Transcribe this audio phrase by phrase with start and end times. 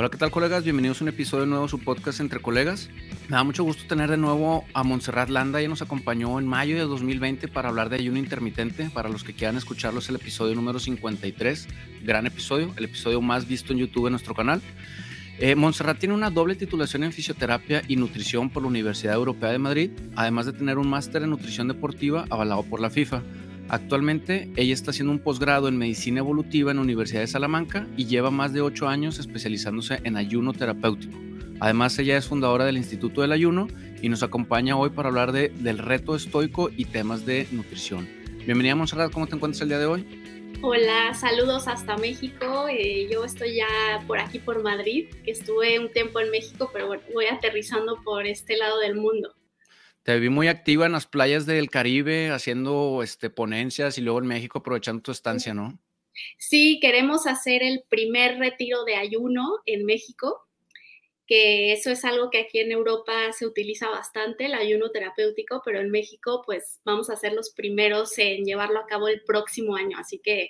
[0.00, 0.62] Hola, ¿qué tal colegas?
[0.62, 2.88] Bienvenidos a un episodio nuevo de su podcast Entre Colegas.
[3.28, 5.58] Me da mucho gusto tener de nuevo a Montserrat Landa.
[5.58, 8.90] Ella nos acompañó en mayo de 2020 para hablar de ayuno intermitente.
[8.94, 11.66] Para los que quieran escucharlo es el episodio número 53.
[12.04, 14.62] Gran episodio, el episodio más visto en YouTube en nuestro canal.
[15.40, 19.58] Eh, Montserrat tiene una doble titulación en fisioterapia y nutrición por la Universidad Europea de
[19.58, 23.24] Madrid, además de tener un máster en nutrición deportiva avalado por la FIFA.
[23.68, 28.06] Actualmente ella está haciendo un posgrado en medicina evolutiva en la Universidad de Salamanca y
[28.06, 31.18] lleva más de ocho años especializándose en ayuno terapéutico.
[31.60, 33.68] Además ella es fundadora del Instituto del Ayuno
[34.00, 38.08] y nos acompaña hoy para hablar de, del reto estoico y temas de nutrición.
[38.46, 40.06] Bienvenida Monserrat, ¿cómo te encuentras el día de hoy?
[40.62, 42.66] Hola, saludos hasta México.
[42.68, 46.88] Eh, yo estoy ya por aquí, por Madrid, que estuve un tiempo en México, pero
[46.88, 49.34] bueno, voy aterrizando por este lado del mundo.
[50.08, 54.26] Te vi muy activa en las playas del Caribe haciendo este, ponencias y luego en
[54.26, 55.78] México aprovechando tu estancia, ¿no?
[56.38, 60.48] Sí, queremos hacer el primer retiro de ayuno en México,
[61.26, 65.78] que eso es algo que aquí en Europa se utiliza bastante, el ayuno terapéutico, pero
[65.78, 69.98] en México pues vamos a ser los primeros en llevarlo a cabo el próximo año,
[69.98, 70.48] así que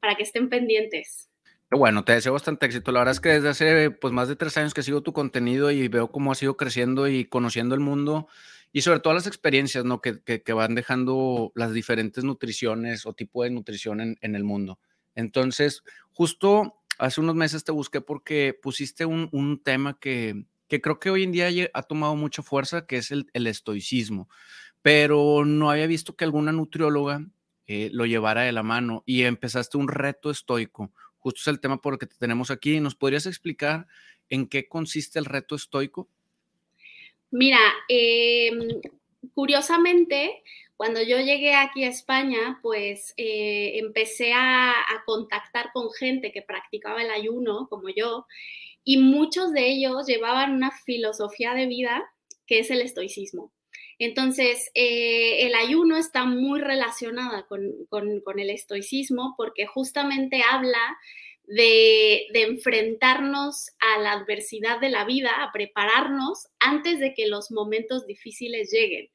[0.00, 1.30] para que estén pendientes.
[1.70, 2.92] Bueno, te deseo bastante éxito.
[2.92, 5.70] La verdad es que desde hace pues más de tres años que sigo tu contenido
[5.70, 8.28] y veo cómo has ido creciendo y conociendo el mundo
[8.72, 10.00] y sobre todo las experiencias ¿no?
[10.00, 14.78] que, que, van dejando las diferentes nutriciones o tipo de nutrición en, en, el mundo.
[15.14, 21.00] Entonces, justo hace unos meses te busqué porque pusiste un, un tema que, que, creo
[21.00, 24.28] que hoy en día ha tomado mucha fuerza, que es el, el estoicismo,
[24.82, 27.26] pero no había visto que alguna nutrióloga
[27.66, 30.92] eh, lo llevara de la mano y empezaste un reto estoico.
[31.18, 32.80] Justo es el tema por el que te tenemos aquí.
[32.80, 33.86] ¿Nos podrías explicar
[34.28, 36.08] en qué consiste el reto estoico?
[37.30, 38.80] Mira, em,
[39.34, 40.42] curiosamente,
[40.76, 44.74] cuando yo llegué aquí a España, pues eh, empecé a,
[45.06, 48.26] contactar con gente que practicaba el ayuno, como yo,
[48.84, 52.10] y muchos de ellos llevaban una filosofía de vida
[52.46, 53.52] que es el estoicismo.
[53.98, 60.98] Entonces, eh, el ayuno está muy relacionada con el estoicismo porque justamente habla
[61.48, 68.06] de, enfrentarnos a la adversidad de la vida, a prepararnos antes de que los momentos
[68.06, 69.10] difíciles lleguen.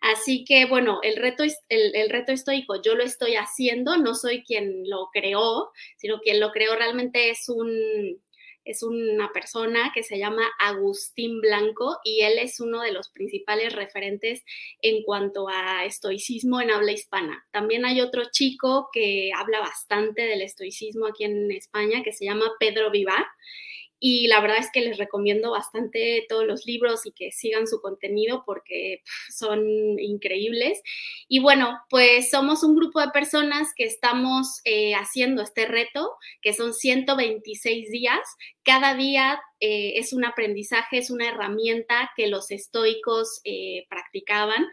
[0.00, 4.42] Así que, bueno, el reto, el, el, reto estoico yo lo estoy haciendo, no soy
[4.42, 8.20] quien lo creó, sino quien lo creó realmente es un,
[8.64, 13.72] es una persona que se llama Agustín Blanco y él es uno de los principales
[13.72, 14.44] referentes
[14.80, 17.46] en cuanto a estoicismo en habla hispana.
[17.52, 22.46] También hay otro chico que habla bastante del estoicismo aquí en España que se llama
[22.58, 23.26] Pedro Vivar
[24.06, 27.80] y la verdad es que les recomiendo bastante todos los libros y que sigan su
[27.80, 29.00] contenido porque
[29.34, 30.82] son increíbles.
[31.26, 36.52] Y bueno, pues somos un grupo de personas que estamos eh, haciendo este reto, que
[36.52, 38.20] son 126 días.
[38.62, 44.66] Cada día eh, es un aprendizaje, es una herramienta que los estoicos eh, practicaban.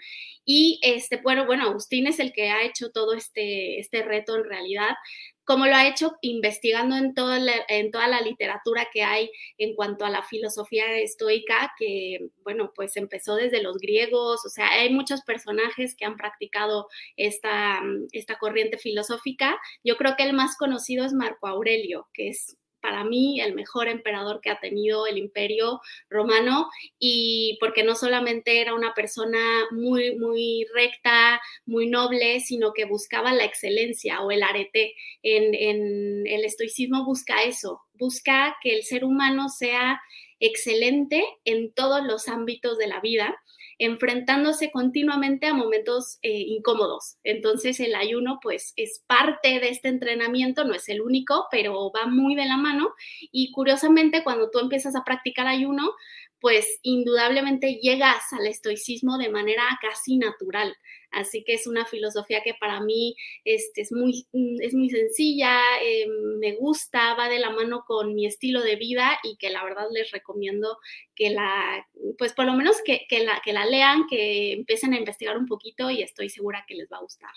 [0.44, 4.44] Y este, bueno, bueno, Agustín es el que ha hecho todo este, este reto en
[4.44, 4.96] realidad
[5.44, 9.76] como lo ha hecho investigando en toda, la, en toda la literatura que hay en
[9.76, 14.92] cuanto a la filosofía estoica, que, bueno, pues empezó desde los griegos, o sea, hay
[14.92, 16.88] muchos personajes que han practicado
[17.18, 17.82] esta,
[18.12, 19.60] esta corriente filosófica.
[19.84, 23.88] Yo creo que el más conocido es Marco Aurelio, que es para mí el mejor
[23.88, 26.70] emperador que ha tenido el imperio romano
[27.00, 29.40] y porque no solamente era una persona
[29.72, 34.94] muy, muy recta, muy noble, sino que buscaba la excelencia o el arete.
[35.24, 40.02] En, en el estoicismo busca eso, busca que el ser humano sea
[40.40, 43.38] excelente en todos los ámbitos de la vida
[43.82, 47.18] enfrentándose continuamente a momentos eh, incómodos.
[47.24, 52.06] Entonces el ayuno pues es parte de este entrenamiento, no es el único, pero va
[52.06, 52.94] muy de la mano
[53.32, 55.96] y curiosamente cuando tú empiezas a practicar ayuno,
[56.42, 60.76] pues indudablemente llegas al estoicismo de manera casi natural.
[61.12, 63.16] Así que es una filosofía que para mí
[63.46, 66.08] este, es, muy, mm, es muy sencilla, eh,
[66.40, 69.88] me gusta, va de la mano con mi estilo de vida y que la verdad
[69.92, 70.78] les recomiendo
[71.16, 71.88] que la,
[72.18, 75.46] pues por lo menos que, que, la, que la lean, que empiecen a investigar un
[75.46, 77.32] poquito y estoy segura que les va a gustar.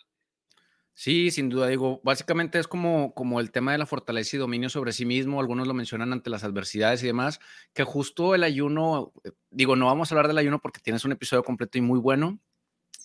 [0.97, 4.71] Sí, sin duda, digo, básicamente es como, como el tema de la fortaleza y dominio
[4.71, 7.41] sobre sí mismo, algunos lo mencionan ante las adversidades y demás,
[7.73, 11.11] que justo el ayuno, eh, digo, no vamos a hablar del ayuno porque tienes un
[11.11, 12.39] episodio completo y muy bueno,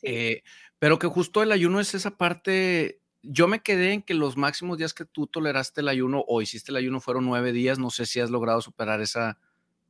[0.03, 0.43] eh,
[0.77, 3.01] pero que justo el ayuno es esa parte.
[3.21, 6.71] Yo me quedé en que los máximos días que tú toleraste el ayuno o hiciste
[6.71, 7.79] el ayuno fueron nueve días.
[7.79, 9.37] No sé si has logrado superar esa.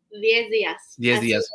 [0.10, 0.96] Diez días.
[0.98, 1.52] Diez días.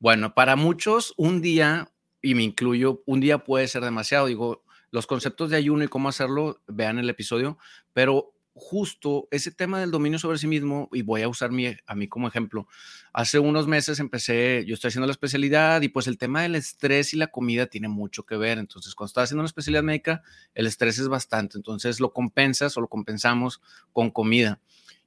[0.00, 4.26] Bueno, para muchos, un día, y me incluyo, un día puede ser demasiado.
[4.26, 7.58] Digo, los conceptos de ayuno y cómo hacerlo, vean el episodio,
[7.92, 11.50] pero justo ese tema del dominio sobre sí mismo, y voy a usar
[11.86, 12.68] a mí como ejemplo,
[13.12, 17.14] hace unos meses empecé, yo estoy haciendo la especialidad y pues el tema del estrés
[17.14, 18.58] y la comida tiene mucho que ver.
[18.58, 20.22] Entonces, cuando estás haciendo una especialidad médica,
[20.54, 21.56] el estrés es bastante.
[21.56, 23.62] Entonces, lo compensas o lo compensamos
[23.92, 24.60] con comida.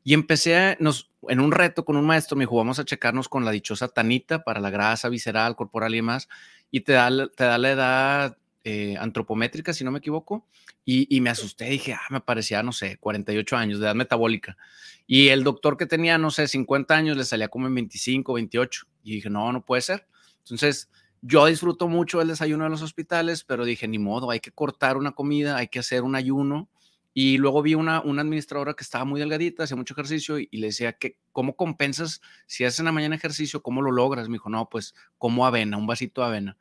[0.04, 3.46] Y empecé nos, en un reto con un maestro, me dijo, vamos a checarnos con
[3.46, 6.28] la dichosa tanita para la grasa visceral, corporal y demás,
[6.72, 8.38] y te da, te da la edad
[8.68, 10.48] eh, antropométrica, si no me equivoco,
[10.84, 14.58] y, me asusté, dije, ah, me parecía, no sé, 48 años de edad metabólica.
[15.06, 18.88] Y el doctor que tenía, no sé, 50 años, le salía como en 25, 28.
[19.04, 20.08] Y dije, no, no puede ser.
[20.40, 20.90] Entonces,
[21.22, 24.98] yo disfruto mucho el desayuno de los hospitales, pero dije, ni modo, hay que cortar
[24.98, 26.68] una comida, hay que hacer un ayuno
[27.18, 30.68] y luego vi una, una administradora que estaba muy delgadita, hacía mucho ejercicio y, le
[30.68, 33.64] decía, que, ¿cómo compensas si haces en la mañana ejercicio?
[33.64, 34.28] ¿Cómo lo logras?
[34.28, 36.58] Me dijo, no, pues como avena, un vasito de avena.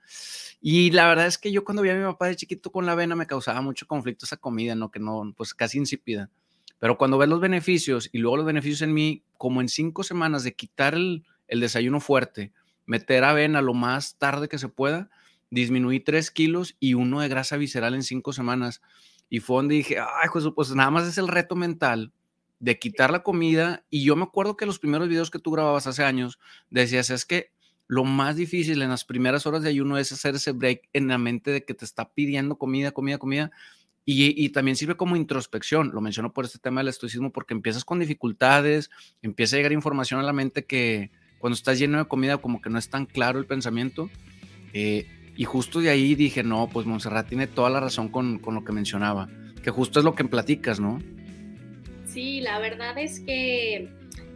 [0.60, 2.92] Y la verdad es que yo cuando vi a mi papá de chiquito con la
[2.92, 4.92] avena me causaba mucho conflicto esa comida, ¿no?
[4.92, 6.30] Que no, pues casi insípida.
[6.78, 10.44] Pero cuando ves los beneficios y luego los beneficios en mí, como en cinco semanas
[10.44, 12.52] de quitar el, el desayuno fuerte,
[12.86, 15.10] meter avena lo más tarde que se pueda,
[15.50, 18.82] disminuí tres kilos y uno de grasa visceral en cinco semanas
[19.34, 22.12] y fue donde dije, ay, pues, pues nada más es el reto mental
[22.60, 23.84] de quitar la comida.
[23.90, 26.38] Y yo me acuerdo que los primeros videos que tú grababas hace años,
[26.70, 27.50] decías, es que
[27.88, 31.18] lo más difícil en las primeras horas de ayuno es hacer ese break en la
[31.18, 33.50] mente de que te está pidiendo comida, comida, comida.
[34.04, 35.90] Y, y, también sirve como introspección.
[35.92, 38.88] Lo menciono por este tema del estoicismo, porque empiezas con dificultades,
[39.20, 41.10] empieza a llegar información a la mente que
[41.40, 44.10] cuando estás lleno de comida como que no es tan claro el pensamiento.
[44.74, 48.54] Eh, y justo de ahí dije, no, pues Montserrat tiene toda la razón con, con,
[48.54, 49.28] lo que mencionaba,
[49.62, 51.00] que justo es lo que platicas, ¿no?
[52.06, 53.88] Sí, la verdad es que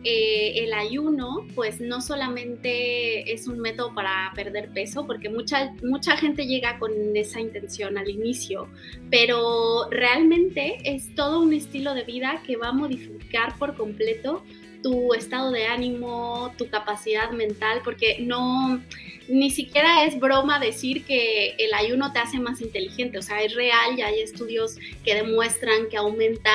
[0.04, 6.16] eh, el ayuno, pues no solamente es un método para perder peso, porque mucha, mucha
[6.16, 8.68] gente llega con esa intención al inicio,
[9.10, 14.44] pero realmente es todo un estilo de vida que va a modificar por completo
[14.82, 18.80] tu estado de ánimo, tu capacidad mental, porque no,
[19.28, 23.54] ni siquiera es broma decir que el ayuno te hace más inteligente, o sea, es
[23.54, 26.50] real, ya hay estudios que demuestran que aumenta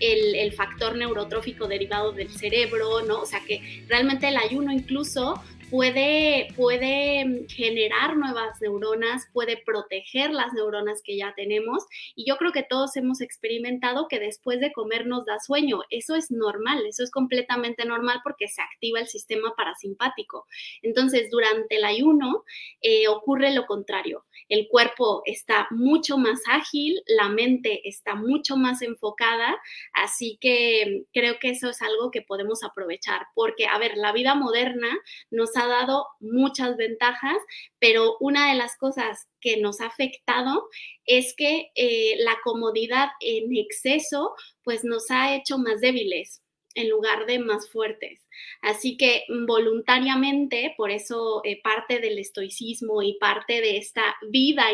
[0.00, 3.20] el, el factor neurotrófico derivado del cerebro, ¿no?
[3.20, 5.40] O sea, que realmente el ayuno incluso
[5.70, 11.84] puede, puede generar nuevas neuronas, puede proteger las neuronas que ya tenemos.
[12.14, 15.82] Y yo creo que todos hemos experimentado que después de comer nos da sueño.
[15.90, 20.46] Eso es normal, eso es completamente normal porque se activa el sistema parasimpático.
[20.82, 22.44] Entonces, durante el ayuno
[22.80, 24.24] eh, ocurre lo contrario.
[24.48, 29.58] El cuerpo está mucho más ágil, la mente está mucho más enfocada,
[29.92, 34.34] así que creo que eso es algo que podemos aprovechar, porque, a ver, la vida
[34.34, 34.88] moderna
[35.30, 37.36] nos ha dado muchas ventajas,
[37.78, 40.68] pero una de las cosas que nos ha afectado
[41.04, 46.42] es que eh, la comodidad en exceso pues nos ha hecho más débiles
[46.74, 48.26] en lugar de más fuertes.
[48.62, 54.64] Así que voluntariamente, por eso eh, parte del estoicismo y parte de esta vida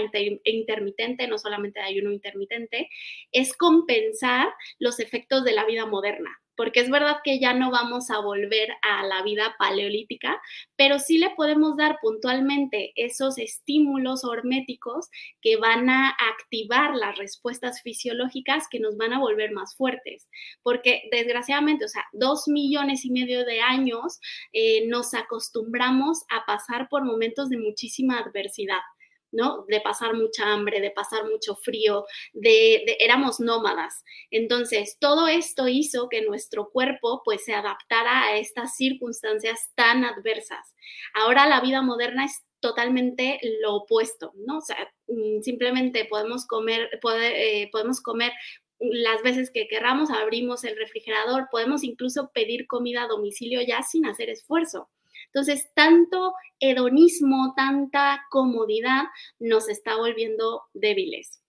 [0.45, 2.91] intermitente, no solamente de ayuno intermitente,
[3.33, 8.11] es compensar los efectos de la vida moderna porque es verdad que ya no vamos
[8.11, 10.41] a volver a la vida paleolítica,
[10.77, 15.09] pero sí le podemos dar puntualmente esos estímulos horméticos
[15.41, 20.29] que van a activar las respuestas fisiológicas que nos van a volver más fuertes,
[20.63, 24.21] porque desgraciadamente, o sea, dos millones y medio de años
[24.53, 28.81] eh, nos acostumbramos a pasar por momentos de muchísima adversidad.
[29.35, 29.65] ¿No?
[29.69, 34.05] De pasar mucha hambre, de pasar mucho frío, de, éramos nómadas.
[34.31, 40.75] Entonces, todo esto hizo que nuestro cuerpo pues se adaptara a estas circunstancias tan adversas.
[41.15, 44.59] Ahora la vida moderna es totalmente lo opuesto, ¿no?
[44.59, 46.89] O sea, mm, simplemente podemos comer,
[47.21, 48.33] eh, podemos comer
[48.81, 54.07] las veces que querramos, abrimos el refrigerador, podemos incluso pedir comida a domicilio ya sin
[54.07, 54.89] hacer esfuerzo.
[55.35, 59.03] Entonces, tanto hedonismo, tanta comodidad
[59.41, 61.41] nos está volviendo débiles.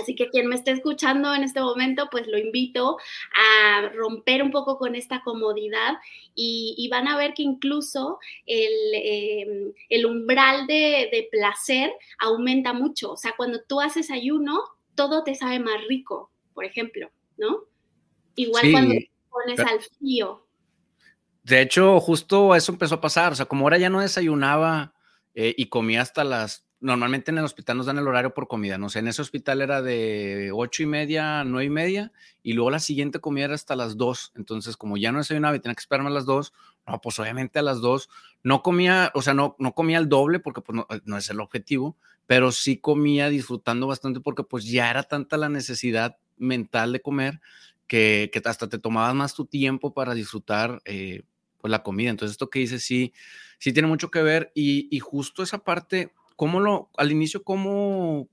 [0.00, 2.96] Así que quien me esté escuchando en este momento, pues lo invito
[3.36, 5.98] a romper un poco con esta comodidad
[6.34, 13.12] y, van a ver que incluso el, em, el umbral de, placer aumenta mucho.
[13.12, 14.60] O sea, cuando tú haces ayuno,
[14.96, 17.64] todo te sabe más rico, por ejemplo, ¿no?
[18.34, 20.44] Igual cuando te pones al frío,
[21.42, 23.32] de hecho, justo eso empezó a pasar.
[23.32, 24.94] O sea, como ahora ya no desayunaba
[25.34, 26.66] eh, y comía hasta las.
[26.82, 28.78] Normalmente en el hospital nos dan el horario por comida.
[28.78, 32.70] No sé, en ese hospital era de ocho y media, nueve y media, y luego
[32.70, 34.32] la siguiente comida era hasta las dos.
[34.34, 36.54] Entonces, como ya no desayunaba y tenía que esperarme a las dos,
[36.86, 38.08] no, pues obviamente a las dos
[38.42, 41.98] no comía, o sea, no, no comía el doble porque pues no, es el objetivo,
[42.26, 47.40] pero sí comía disfrutando bastante porque pues ya era tanta la necesidad mental de comer
[47.86, 51.24] que, hasta te tomabas más tu tiempo para disfrutar eh,
[51.60, 52.10] pues la comida.
[52.10, 53.12] Entonces esto que dices sí,
[53.58, 58.28] sí tiene mucho que ver y, justo esa parte, ¿cómo lo, al inicio, cómo,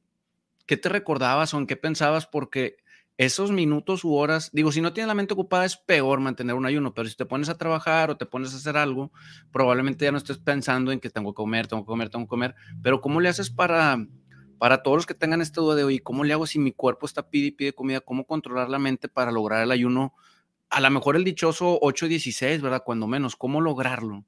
[0.65, 2.27] qué te recordabas o en qué pensabas?
[2.27, 2.77] Porque
[3.17, 6.67] esos minutos u horas, digo, si no tienes la mente ocupada es peor mantener un
[6.67, 9.11] ayuno, pero si te pones a trabajar o te pones a hacer algo,
[9.51, 12.29] probablemente ya no estés pensando en que tengo que comer, tengo que comer, tengo que
[12.29, 14.05] comer, pero ¿cómo le haces para,
[14.59, 17.07] para todos los que tengan esta duda de hoy, cómo le hago si mi cuerpo
[17.07, 20.13] está pide y pide comida, cómo controlar la mente para lograr el ayuno?
[20.69, 22.83] A lo mejor el dichoso 8-16, ¿verdad?
[22.85, 24.23] Cuando menos, ¿cómo lograrlo?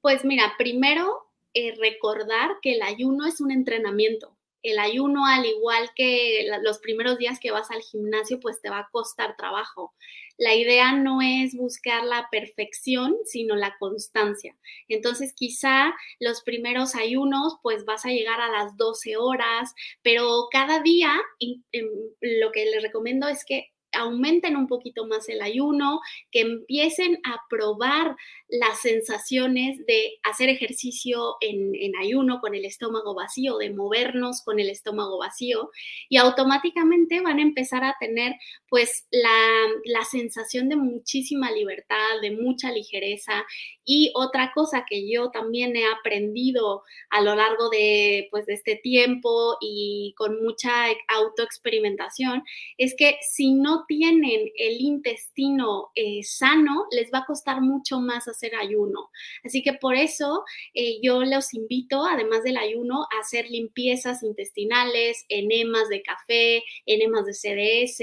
[0.00, 5.90] Pues mira, primero eh, recordar que el ayuno es un entrenamiento el ayuno, al igual
[5.94, 9.94] que los primeros días que vas al gimnasio, pues te va a costar trabajo.
[10.36, 14.56] La idea no es buscar la perfección, sino la constancia.
[14.88, 20.80] Entonces, quizá los primeros ayunos, pues vas a llegar a las 12 horas, pero cada
[20.80, 26.00] día em, lo que les recomiendo es que aumenten un poquito más el ayuno,
[26.30, 28.16] que empiecen a probar
[28.48, 31.68] las sensaciones de hacer ejercicio en,
[32.00, 35.70] ayuno con el estómago vacío, de movernos con el estómago vacío
[36.08, 38.34] y automáticamente van a empezar a tener
[38.68, 43.44] pues la, la sensación de muchísima libertad, de mucha ligereza.
[43.84, 48.76] Y otra cosa que yo también he aprendido a lo largo de pues de este
[48.76, 52.44] tiempo y con mucha autoexperimentación
[52.76, 58.28] es que si no tienen el intestino eh, sano, les va a costar mucho más
[58.28, 59.10] hacer ayuno.
[59.44, 65.24] Así que por eso eh, yo los invito, además del ayuno, a hacer limpiezas intestinales,
[65.28, 68.00] enemas de café, enemas de CDS,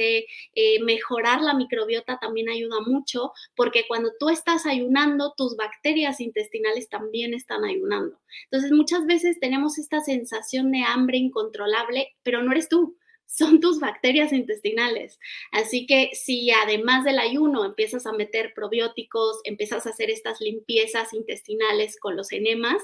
[0.56, 6.90] eh, mejorar la microbiota también ayuda mucho porque cuando tú estás ayunando, tus bacterias intestinales
[6.90, 8.18] también están ayunando.
[8.46, 13.80] Entonces muchas veces tenemos esta sensación de hambre incontrolable, pero no eres tú son tus
[13.80, 15.20] bacterias intestinales.
[15.52, 21.14] Así que si además del ayuno empiezas a meter probióticos, empiezas a hacer estas limpiezas
[21.14, 22.82] intestinales con los enemas,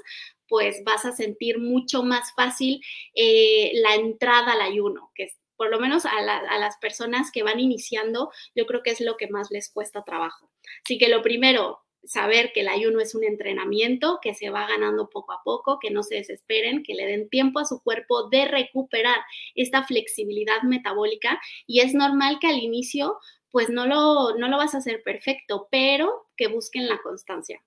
[0.47, 2.81] pues vas a sentir mucho más fácil
[3.15, 7.59] eh, la entrada al ayuno, que por lo menos a, a, las personas que van
[7.59, 10.49] iniciando, yo creo que es lo que más les cuesta trabajo.
[10.83, 15.09] Así que lo primero, saber que el ayuno es un entrenamiento que se va ganando
[15.09, 18.45] poco a poco, que no se desesperen, que le den tiempo a su cuerpo de
[18.45, 19.17] recuperar
[19.55, 21.39] esta flexibilidad metabólica.
[21.67, 23.17] Y es normal que al inicio
[23.51, 27.61] pues no lo, no lo vas a hacer perfecto, pero que busquen la constancia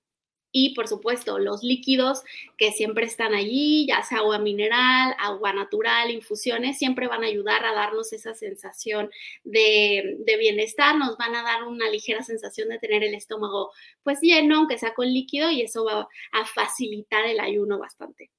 [0.57, 2.23] y por supuesto los líquidos
[2.57, 7.65] que siempre están allí, ya sea agua mineral, agua natural, infusiones, siempre van a ayudar
[7.65, 9.11] a darnos esa sensación
[9.43, 13.73] de, bienestar, nos van a dar una ligera sensación de tener el estómago
[14.05, 18.31] pues lleno, aunque sea con líquido, y eso va a facilitar el ayuno bastante.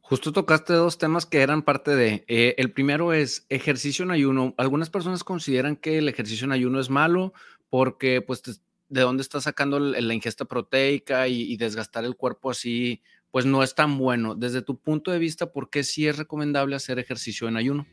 [0.00, 2.24] Justo tocaste dos temas que eran parte de.
[2.26, 4.54] Eh, el primero es ejercicio en ayuno.
[4.56, 7.32] Algunas personas consideran que el ejercicio en ayuno es malo
[7.70, 8.52] porque pues te,
[8.88, 13.74] de dónde está sacando la ingesta proteica y, desgastar el cuerpo así, pues no es
[13.74, 14.34] tan bueno.
[14.34, 17.86] Desde tu punto de vista, ¿por qué sí es recomendable hacer ejercicio en ayuno?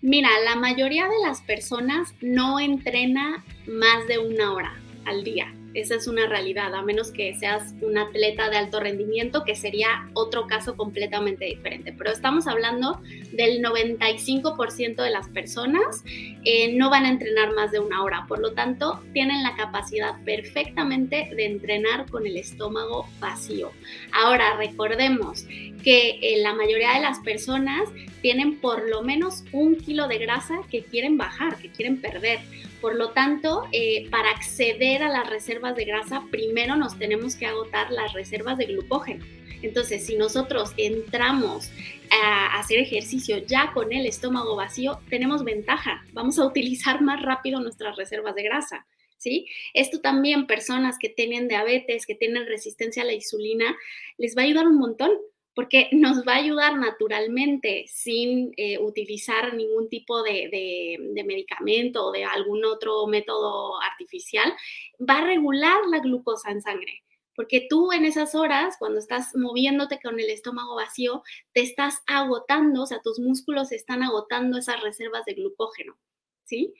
[0.00, 5.54] Mira, la mayoría de las personas no entrena más de una hora al día.
[5.74, 10.08] Esa es una realidad, a menos que seas un atleta de alto rendimiento, que sería
[10.14, 11.92] otro caso completamente diferente.
[11.96, 13.00] Pero estamos hablando
[13.32, 16.02] del 95% de las personas
[16.44, 20.22] eh, no van a entrenar más de una hora, por lo tanto, tienen la capacidad
[20.24, 23.70] perfectamente de entrenar con el estómago vacío.
[24.12, 25.44] Ahora, recordemos
[25.84, 27.88] que eh, la mayoría de las personas
[28.22, 32.40] tienen por lo menos un kilo de grasa que quieren bajar, que quieren perder.
[32.80, 37.46] Por lo tanto, eh, para acceder a las reservas de grasa, primero nos tenemos que
[37.46, 39.24] agotar las reservas de glucógeno.
[39.62, 41.70] Entonces, si nosotros entramos
[42.10, 46.04] a hacer ejercicio ya con el estómago vacío, tenemos ventaja.
[46.12, 48.86] Vamos a utilizar más rápido nuestras reservas de grasa.
[49.16, 49.48] ¿Sí?
[49.74, 53.76] Esto también personas que tienen diabetes, que tienen resistencia a la insulina,
[54.16, 55.10] les va a ayudar un montón
[55.58, 60.96] porque nos va a ayudar naturalmente sin eh, utilizar ningún tipo de,
[61.26, 64.54] medicamento o de algún otro método artificial,
[65.00, 67.02] va a regular la glucosa en sangre.
[67.34, 72.84] Porque tú en esas horas, cuando estás moviéndote con el estómago vacío, te estás agotando,
[72.84, 75.98] o sea, tus músculos están agotando esas reservas de glucógeno,
[76.44, 76.72] ¿sí?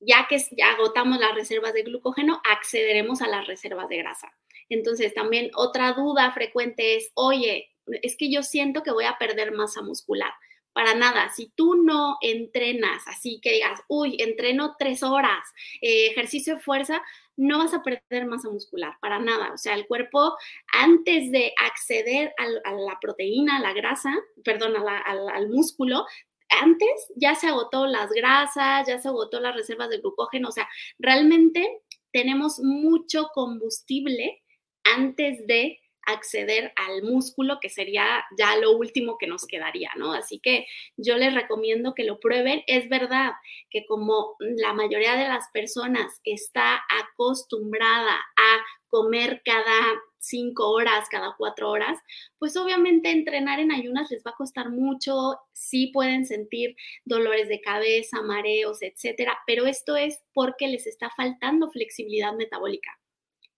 [0.00, 4.32] Ya que ya agotamos las reservas de glucógeno, accederemos a las reservas de grasa.
[4.68, 7.69] Entonces, también otra duda frecuente es, oye,
[8.02, 10.32] es que yo siento que voy a perder masa muscular.
[10.72, 15.42] Para nada, si tú no entrenas así que digas, uy, entreno tres horas,
[15.80, 17.02] eh, ejercicio de fuerza,
[17.36, 19.52] no vas a perder masa muscular, para nada.
[19.52, 20.36] O sea, el cuerpo,
[20.72, 26.06] antes de acceder a la proteína, a la grasa, perdón, al músculo,
[26.50, 30.68] antes ya se agotó las grasas, ya se agotó las reservas de glucógeno, o sea,
[30.98, 31.80] realmente
[32.12, 34.42] tenemos mucho combustible
[34.84, 40.12] antes de acceder al músculo, que sería ya lo último que nos quedaría, ¿no?
[40.12, 40.66] Así que
[40.96, 42.62] yo les recomiendo que lo prueben.
[42.66, 43.32] Es verdad
[43.70, 51.34] que como la mayoría de las personas está acostumbrada a comer cada cinco horas, cada
[51.36, 51.98] cuatro horas,
[52.38, 57.60] pues obviamente entrenar en ayunas les va a costar mucho, sí pueden sentir dolores de
[57.60, 62.99] cabeza, mareos, etcétera, pero esto es porque les está faltando flexibilidad metabólica.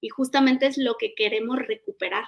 [0.03, 2.25] Y justamente es lo que queremos recuperar.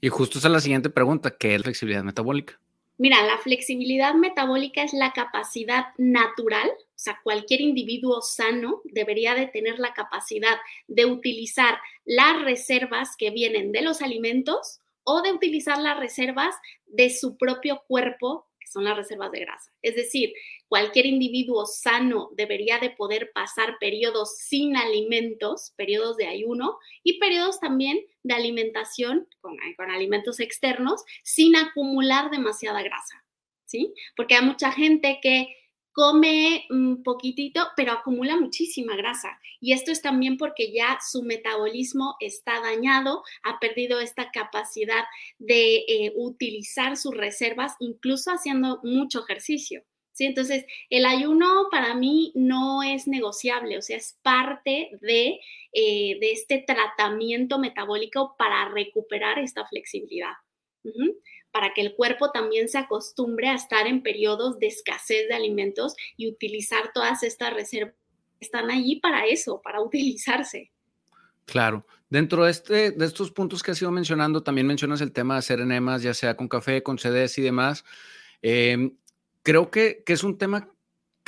[0.00, 2.58] Y justo esa es la siguiente pregunta, ¿qué es flexibilidad metabólica?
[2.96, 9.46] Mira, la flexibilidad metabólica es la capacidad natural, o sea, cualquier individuo sano debería de
[9.46, 10.56] tener la capacidad
[10.88, 16.56] de utilizar las reservas que vienen de los alimentos o de utilizar las reservas
[16.86, 19.72] de su propio cuerpo son las reservas de grasa.
[19.82, 20.32] Es decir,
[20.68, 27.60] cualquier individuo sano debería de poder pasar periodos sin alimentos, periodos de ayuno y periodos
[27.60, 33.24] también de alimentación con, con alimentos externos sin acumular demasiada grasa.
[33.64, 33.92] ¿Sí?
[34.16, 35.57] Porque hay mucha gente que
[35.98, 39.36] come un poquitito, pero acumula muchísima grasa.
[39.58, 45.02] Y esto es también porque ya su metabolismo está dañado, ha perdido esta capacidad
[45.40, 49.82] de eh, utilizar sus reservas, incluso haciendo mucho ejercicio.
[50.12, 50.26] ¿sí?
[50.26, 55.40] Entonces, el ayuno para mí no es negociable, o sea, es parte de,
[55.72, 60.34] eh, de este tratamiento metabólico para recuperar esta flexibilidad
[61.50, 65.94] para que el cuerpo también se acostumbre a estar en periodos de escasez de alimentos
[66.16, 67.94] y utilizar todas estas reservas
[68.40, 70.70] están allí para eso, para utilizarse.
[71.44, 71.86] Claro.
[72.10, 75.38] Dentro de, este, de estos puntos que has ido mencionando, también mencionas el tema de
[75.40, 77.84] hacer enemas, ya sea con café, con CDs y demás.
[78.40, 78.96] Em,
[79.42, 80.70] creo que, que, es un tema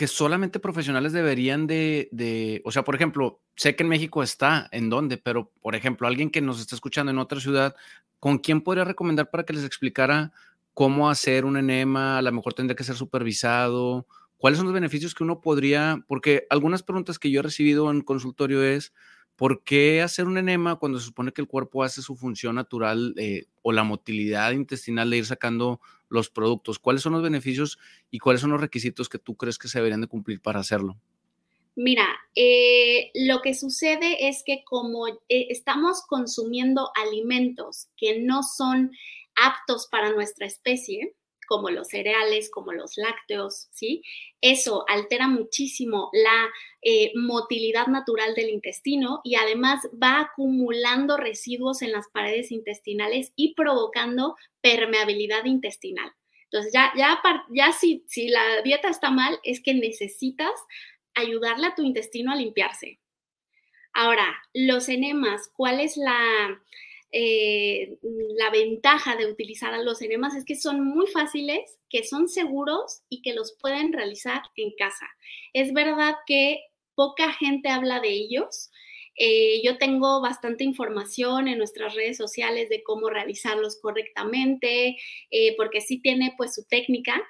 [0.01, 4.67] que solamente profesionales deberían de, de, o sea, por ejemplo, sé que en México está,
[4.73, 5.19] ¿en dónde?
[5.19, 7.77] Pero, por ejemplo, alguien que nos está escuchando en otra ciudad
[8.19, 10.33] ¿con quién podría recomendar para que les explicara
[10.73, 12.17] cómo hacer un enema?
[12.17, 14.07] A lo mejor tendría que ser supervisado.
[14.39, 16.03] ¿Cuáles son los beneficios que uno podría?
[16.09, 18.95] Porque algunas preguntas que yo he recibido en consultorio es,
[19.37, 23.13] ¿por qué hacer un enema cuando se supone que el cuerpo hace su función natural
[23.19, 25.79] eh, o la motilidad intestinal de ir sacando
[26.11, 26.79] los productos?
[26.79, 27.79] ¿Cuáles son los beneficios
[28.11, 30.99] y cuáles son los requisitos que tú crees que se deberían de cumplir para hacerlo?
[31.77, 38.91] Mira, eh, lo que sucede es que como eh, estamos consumiendo alimentos que no son
[39.35, 41.15] aptos para nuestra especie,
[41.51, 44.05] como los cereales, como los lácteos, ¿sí?
[44.41, 46.49] Eso altera muchísimo la
[46.81, 53.55] eh, motilidad natural del intestino y además va acumulando residuos en las paredes intestinales y
[53.55, 56.13] provocando permeabilidad intestinal.
[56.45, 57.21] Entonces, ya, ya,
[57.53, 60.53] ya si, si la dieta está mal, es que necesitas
[61.17, 63.01] ayudarle a tu intestino a limpiarse.
[63.93, 66.63] Ahora, los enemas, ¿cuál es la,
[67.13, 67.99] eh,
[68.37, 70.35] la ventaja de utilizar a los enemas?
[70.35, 75.07] Es que son muy fáciles, que son seguros y que los pueden realizar en casa.
[75.53, 76.61] Es verdad que
[76.95, 78.71] poca gente habla de ellos.
[79.17, 84.97] Eh, yo tengo bastante información en nuestras redes sociales de cómo realizarlos correctamente,
[85.31, 87.21] eh, porque sí tiene pues su técnica,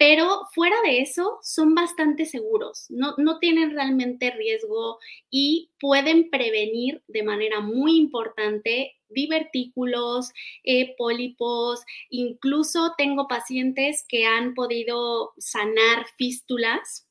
[0.00, 7.02] pero fuera de eso son bastante seguros, no, no, tienen realmente riesgo y pueden prevenir
[7.06, 10.30] de manera muy importante divertículos,
[10.64, 17.06] eh, pólipos, incluso tengo pacientes que han podido sanar fístulas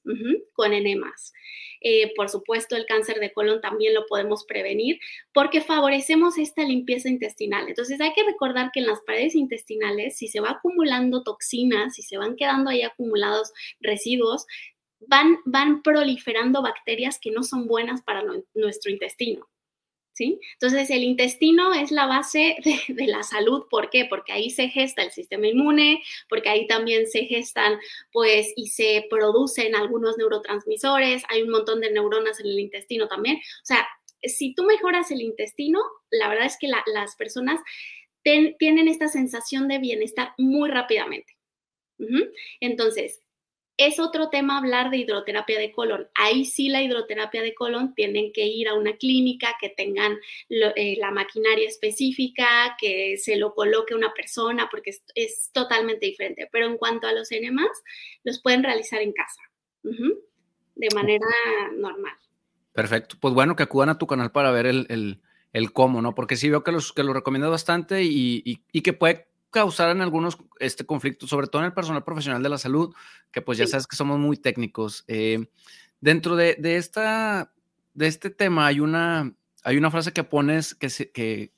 [0.54, 1.32] con enemas.
[1.82, 5.00] Eh, por supuesto, el cáncer de colon también lo podemos prevenir
[5.34, 7.70] porque favorecemos esta limpieza intestinal.
[7.70, 12.02] Entonces hay que recordar que en las paredes intestinales, si se va acumulando toxinas, si
[12.02, 14.46] se van quedando ahí acumulados residuos,
[15.00, 19.48] van, van proliferando bacterias que no son buenas para nuestro intestino.
[20.20, 23.66] Entonces, el intestino es la base de, la salud.
[23.70, 24.06] ¿Por qué?
[24.06, 27.80] Porque ahí se gesta el sistema inmune, porque ahí también se gestan,
[28.12, 33.38] pues, y se producen algunos neurotransmisores, hay un montón de neuronas en el intestino también.
[33.38, 33.88] O sea,
[34.24, 35.80] si tú mejoras el intestino,
[36.12, 37.60] la verdad es que las personas
[38.24, 41.39] tienen esta sensación de bienestar muy rápidamente.
[42.60, 43.22] Entonces,
[43.80, 46.10] es otro tema hablar de hidroterapia de colon.
[46.14, 50.18] Ahí sí la hidroterapia de colon tienen que ir a una clínica que tengan
[50.50, 56.50] eh, la maquinaria específica, que se lo coloque una persona, porque es, totalmente diferente.
[56.52, 57.70] Pero en cuanto a los enemas,
[58.26, 59.42] los pueden realizar en casa,
[59.82, 61.26] de manera
[61.74, 62.18] normal.
[62.74, 63.16] Perfecto.
[63.18, 65.22] Pues bueno, que acudan a tu canal para ver el,
[65.72, 66.16] cómo, ¿no?
[66.16, 70.02] Porque sí veo que los, que lo recomiendas bastante y, y que puede causar en
[70.02, 72.94] algunos este, conflictos, sobre todo en el personal profesional de la salud,
[73.32, 75.04] que pues ya sabes que somos muy técnicos.
[75.08, 75.48] Eh,
[76.02, 77.52] dentro de, esta,
[77.94, 79.34] de este tema hay una,
[79.64, 81.52] hay una frase que pones que, que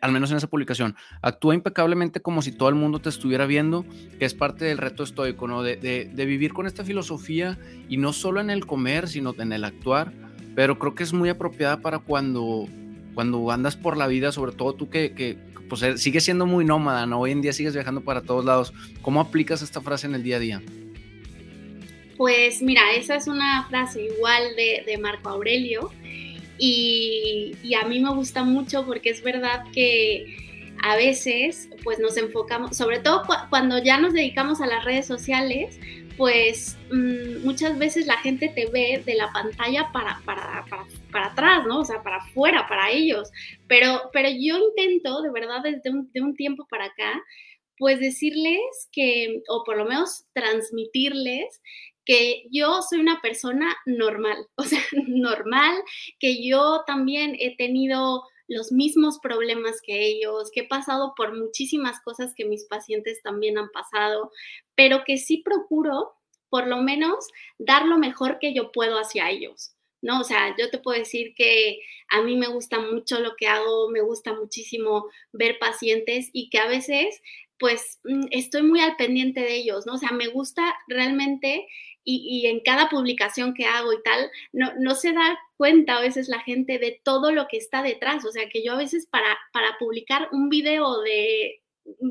[0.00, 3.84] al menos en esa publicación, actúa impecablemente como si todo el mundo te estuviera viendo,
[4.18, 5.62] que es parte del reto estoico, ¿no?
[5.62, 9.64] De, de, vivir con esta filosofía y no solo en el comer, sino en el
[9.64, 10.12] actuar,
[10.54, 12.66] pero creo que es muy apropiada para cuando,
[13.14, 15.38] cuando andas por la vida, sobre todo tú que, que
[15.68, 17.20] pues, eh, sigues siendo muy nómada, ¿no?
[17.20, 18.72] Hoy en día sigues viajando para todos lados.
[19.02, 20.62] ¿Cómo aplicas esta frase en el día a día?
[22.16, 25.92] Pues mira, esa es una frase igual de, de Marco Aurelio
[26.58, 30.36] y, y, a mí me gusta mucho porque es verdad que
[30.82, 35.78] a veces pues nos enfocamos, sobre todo cuando ya nos dedicamos a las redes sociales,
[36.18, 40.66] pues mm, muchas veces la gente te ve de la pantalla para, para,
[41.12, 41.78] para, atrás, ¿no?
[41.78, 43.30] O sea, para afuera, para ellos.
[43.68, 47.22] Pero, pero yo intento, de verdad, desde un, de un tiempo para acá,
[47.78, 48.58] pues decirles
[48.90, 51.62] que, o por lo menos transmitirles
[52.04, 55.76] que yo soy una persona normal, o sea, normal,
[56.18, 62.00] que yo también he tenido los mismos problemas que ellos, que he pasado por muchísimas
[62.00, 64.32] cosas que mis pacientes también han pasado,
[64.74, 66.14] pero que sí procuro
[66.48, 69.74] por lo menos dar lo mejor que yo puedo hacia ellos.
[70.00, 70.20] ¿no?
[70.20, 73.90] O sea, yo te puedo decir que a mí me gusta mucho lo que hago,
[73.90, 77.20] me gusta muchísimo ver pacientes y que a veces
[77.58, 79.94] pues mm, estoy muy al pendiente de ellos, ¿no?
[79.94, 81.66] O sea, me gusta realmente
[82.10, 86.28] y, en cada publicación que hago y tal, no, no, se da cuenta a veces
[86.28, 88.24] la gente de todo lo que está detrás.
[88.24, 91.60] O sea, que yo a veces para, para publicar un video de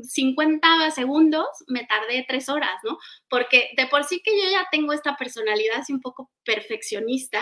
[0.02, 2.98] 50 segundos me tardé tres horas, ¿no?
[3.28, 7.40] Porque de por sí que yo ya tengo esta personalidad así un poco perfeccionista,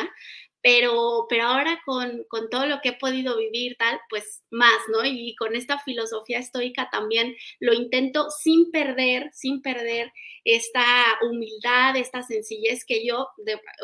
[0.67, 5.05] pero, pero ahora con, con, todo lo que he podido vivir, tal, pues más, ¿no?
[5.05, 10.85] Y con esta filosofía estoica también lo intento sin perder, sin perder esta
[11.23, 13.29] humildad, esta sencillez que yo,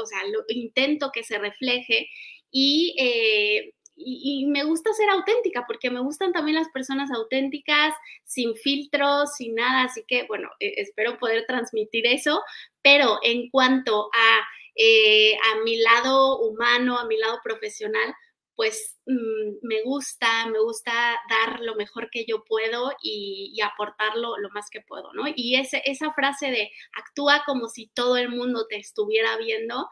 [0.03, 2.09] o sea, lo intento que se refleje
[2.51, 8.57] y, eh, y, me gusta ser auténtica porque me gustan también las personas auténticas, sin
[8.57, 12.43] filtros, sin nada, así que bueno, e, espero poder transmitir eso,
[12.83, 14.41] pero en cuanto a
[14.75, 18.15] eh, a mi lado humano, a mi lado profesional,
[18.55, 20.93] pues mm, me gusta, me gusta
[21.29, 25.25] dar lo mejor que yo puedo y, aportarlo lo más que puedo, ¿no?
[25.35, 29.89] Y ese, esa frase de actúa como si todo el mundo te estuviera viendo,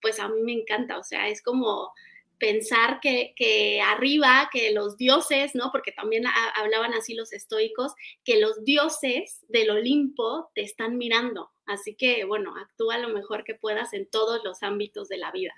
[0.00, 1.92] pues a mí me encanta, o sea, es como
[2.38, 5.70] pensar que, arriba, que los dioses, ¿no?
[5.72, 6.24] Porque también
[6.56, 7.94] hablaban así los estoicos,
[8.24, 11.50] que los dioses del Olimpo te están mirando.
[11.66, 15.52] Así que, bueno, actúa lo mejor que puedas en todos los ámbitos de la vida.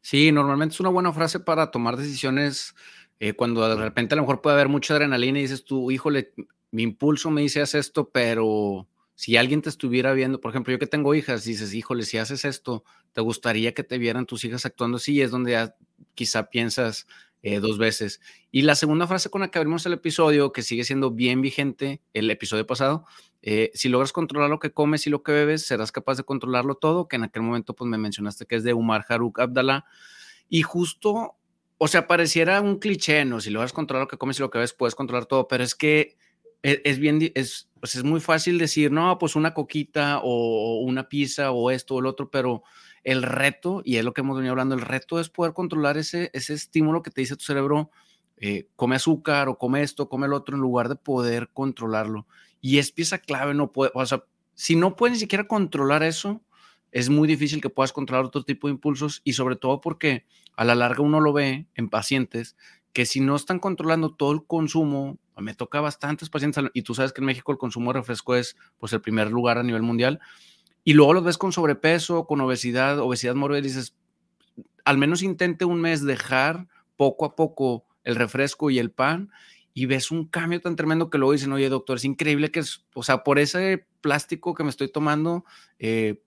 [0.00, 2.74] Sí, normalmente es una buena frase para tomar decisiones
[3.20, 6.32] eh, cuando de repente a lo mejor puede haber mucha adrenalina y dices tú, híjole,
[6.70, 10.78] mi impulso me dice haz esto, pero si alguien te estuviera viendo, por ejemplo, yo
[10.78, 14.64] que tengo hijas, dices, híjole, si haces esto, te gustaría que te vieran tus hijas
[14.64, 15.74] actuando así, es donde ya
[16.14, 17.06] quizá piensas
[17.42, 18.20] eh, dos veces.
[18.50, 22.00] Y la segunda frase con la que abrimos el episodio, que sigue siendo bien vigente,
[22.12, 23.04] el episodio pasado,
[23.42, 26.74] eh, si logras controlar lo que comes y lo que bebes, serás capaz de controlarlo
[26.74, 29.84] todo, que en aquel momento pues me mencionaste que es de Umar Haruk Abdallah.
[30.48, 31.36] Y justo,
[31.78, 33.40] o sea, pareciera un cliché, ¿no?
[33.40, 35.74] Si logras controlar lo que comes y lo que bebes, puedes controlar todo, pero es
[35.74, 36.16] que
[36.62, 41.08] e, es, bien, es, pues es muy fácil decir, no, pues una coquita o una
[41.08, 42.62] pizza o esto o el otro, pero
[43.04, 46.30] el reto, y es lo que hemos venido hablando, el reto es poder controlar ese,
[46.32, 47.90] ese estímulo que te dice tu cerebro,
[48.36, 52.26] eh, come azúcar o come esto, come el otro, en lugar de poder controlarlo.
[52.60, 56.42] Y es pieza clave, no puede, o sea, si no puedes ni siquiera controlar eso,
[56.90, 60.24] es muy difícil que puedas controlar otro tipo de impulsos y sobre todo porque
[60.56, 62.56] a la larga uno lo ve en pacientes
[62.92, 67.12] que si no están controlando todo el consumo, me toca bastantes pacientes y tú sabes
[67.12, 70.20] que en México el consumo de refresco es pues el primer lugar a nivel mundial
[70.84, 73.94] y luego los ves con sobrepeso, con obesidad, obesidad mórbida y dices,
[74.84, 79.30] al menos intente un mes dejar poco a poco el refresco y el pan
[79.74, 82.84] y ves un cambio tan tremendo que luego dicen, oye doctor, es increíble que, es,
[82.94, 85.44] o sea, por ese plástico que me estoy tomando,
[85.78, 86.20] eh,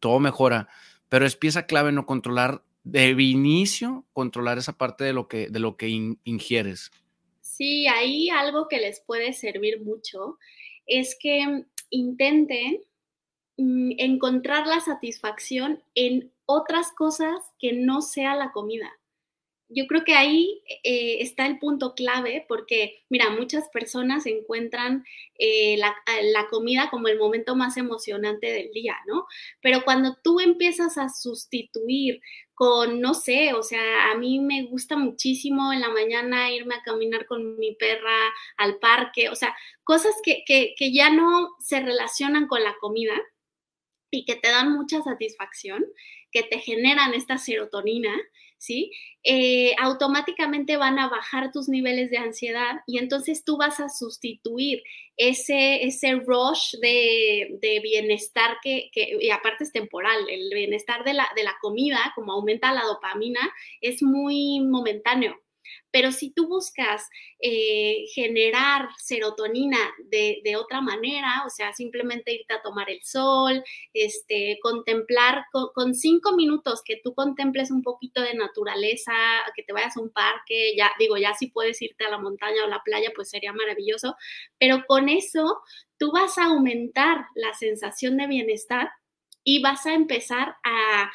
[0.00, 0.68] todo mejora,
[1.08, 5.58] pero es pieza clave no controlar de inicio, controlar esa parte de lo que, de
[5.58, 6.90] lo que ingieres.
[7.40, 10.38] Sí, ahí algo que les puede servir mucho
[10.86, 12.80] es que intenten
[13.56, 18.92] encontrar la satisfacción en otras cosas que no sea la comida.
[19.68, 25.04] yo creo que ahí eh, está el punto clave porque, mira, muchas personas encuentran
[25.40, 25.92] eh, la,
[26.22, 29.26] la, comida como el momento más emocionante del día, ¿no?
[29.60, 32.20] Pero cuando tú empiezas a sustituir
[32.54, 36.82] con, no sé, o sea, a mí me gusta muchísimo en la mañana irme a
[36.82, 38.16] caminar con mi perra
[38.58, 43.14] al parque, o sea, cosas que, que, que ya no se relacionan con la comida
[44.10, 45.84] y que te dan mucha satisfacción,
[46.32, 48.14] que te generan esta serotonina,
[48.58, 48.90] ¿sí?
[49.22, 54.82] Eh, automáticamente van a bajar tus niveles de ansiedad y entonces tú vas a sustituir
[55.16, 61.28] ese, ese rush de, bienestar que, que, y aparte es temporal, el bienestar de la,
[61.36, 63.40] de la comida, como aumenta la dopamina,
[63.80, 65.40] es muy momentáneo.
[65.90, 67.08] Pero si tú buscas
[67.40, 74.58] eh, generar serotonina de, otra manera, o sea, simplemente irte a tomar el sol, este,
[74.62, 79.12] contemplar con, cinco minutos que tú contemples un poquito de naturaleza,
[79.54, 82.64] que te vayas a un parque, ya digo, ya si puedes irte a la montaña
[82.64, 84.16] o la playa, pues sería maravilloso,
[84.58, 85.60] pero con eso
[85.98, 88.90] tú vas a aumentar la sensación de bienestar
[89.46, 91.10] y vas a empezar a,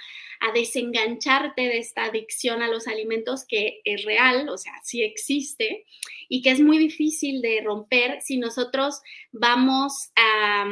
[0.55, 5.85] desengancharte de esta adicción a los alimentos que es real, o sea, sí existe
[6.29, 10.65] y que es muy difícil de romper si nosotros vamos a...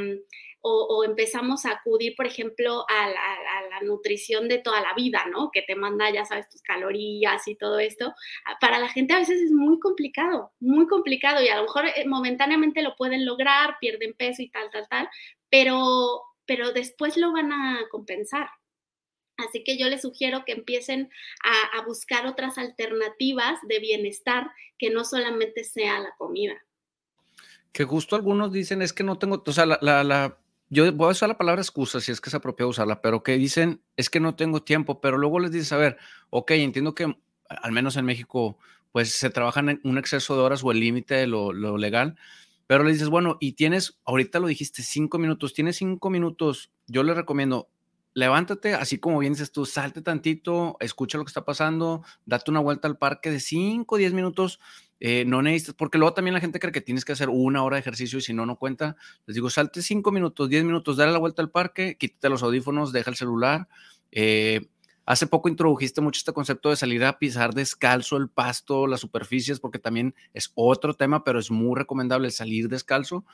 [0.61, 5.51] O, empezamos a acudir, por ejemplo, a la, nutrición de toda la vida, ¿no?
[5.53, 8.13] Que te manda, ya sabes, tus calorías y todo esto.
[8.59, 12.05] Para la gente a veces es muy complicado, muy complicado y a lo mejor eh,
[12.05, 15.09] momentáneamente lo pueden lograr, pierden peso y tal, tal, tal,
[15.49, 18.49] pero pero después lo van a compensar.
[19.37, 21.11] Así que yo les sugiero que empiecen
[21.43, 26.55] a, buscar otras alternativas de bienestar que no solamente sea la comida.
[27.71, 31.11] Que justo algunos dicen es que no tengo, o sea, la, la, yo voy a
[31.11, 34.19] usar la palabra excusa si es que es apropiado usarla, pero que dicen es que
[34.19, 35.97] no tengo tiempo, pero luego les dices, a ver,
[36.31, 37.15] ok, entiendo que
[37.47, 38.57] al menos en México,
[38.91, 42.17] pues se trabajan en un exceso de horas o el límite de lo, lo legal,
[42.69, 47.01] pero le dices, bueno, y tienes, ahorita lo dijiste, cinco minutos, tienes cinco minutos, yo
[47.01, 47.67] le recomiendo,
[48.13, 52.59] levántate, así como bien dices tú, salte tantito, escucha lo que está pasando, date una
[52.59, 54.59] vuelta al parque de cinco, diez minutos,
[54.99, 57.77] eh, no necesitas, porque luego también la gente cree que tienes que hacer una hora
[57.77, 58.97] de ejercicio y si no, no cuenta.
[59.25, 62.91] Les digo, salte cinco minutos, diez minutos, dale la vuelta al parque, quítate los audífonos,
[62.91, 63.67] deja el celular,
[64.11, 64.69] eh,
[65.09, 69.59] Hace poco introdujiste mucho este concepto de salir a pisar descalzo el pasto, las superficies,
[69.59, 73.25] porque también es otro tema, pero es muy recomendable salir descalzo.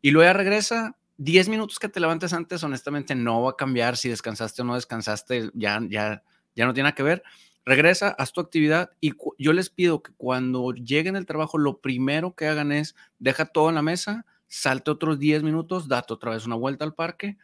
[0.00, 3.98] Y luego ya regresa, 10 minutos que te levantes antes, honestamente no va a cambiar
[3.98, 6.22] si descansaste o no descansaste, ya, ya,
[6.56, 7.22] ya no tiene nada que ver.
[7.66, 12.34] Regresa, haz tu actividad y yo les pido que cuando lleguen del trabajo, lo primero
[12.34, 16.46] que hagan es deja todo en la mesa, salte otros 10 minutos, date otra vez
[16.46, 17.36] una vuelta al parque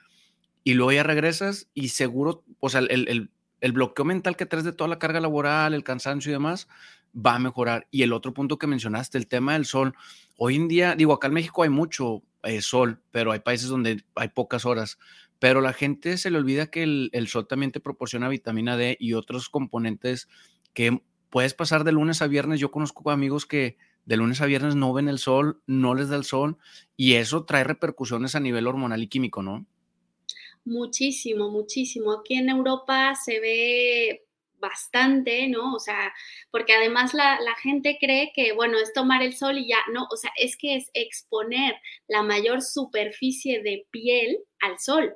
[0.65, 4.73] y luego ya regresas y seguro, o sea, el, el bloqueo mental que traes de
[4.73, 6.69] toda la carga laboral, el cansancio y demás,
[7.14, 7.87] va a mejorar.
[7.90, 9.95] Y el otro punto que mencionaste, el tema del sol.
[10.37, 14.05] Hoy en día, digo, acá en México hay mucho eh, sol, pero hay países donde
[14.14, 14.99] hay pocas horas.
[15.38, 18.97] Pero la gente se le olvida que el, el, sol también te proporciona vitamina D
[18.99, 20.29] y otros componentes
[20.73, 22.61] que puedes pasar de lunes a viernes.
[22.61, 26.16] Yo conozco amigos que de lunes a viernes no ven el sol, no les da
[26.16, 26.57] el sol
[26.97, 29.66] y eso trae repercusiones a nivel hormonal y químico, ¿no?
[30.66, 32.12] Muchísimo, muchísimo.
[32.12, 34.26] Aquí en Europa se ve
[34.59, 35.74] bastante, ¿no?
[35.74, 36.12] O sea,
[36.50, 40.09] porque además la, la, gente cree que, bueno, es tomar el sol y ya, no,
[40.11, 41.76] o sea, es que es exponer
[42.09, 45.14] la mayor superficie de piel al sol.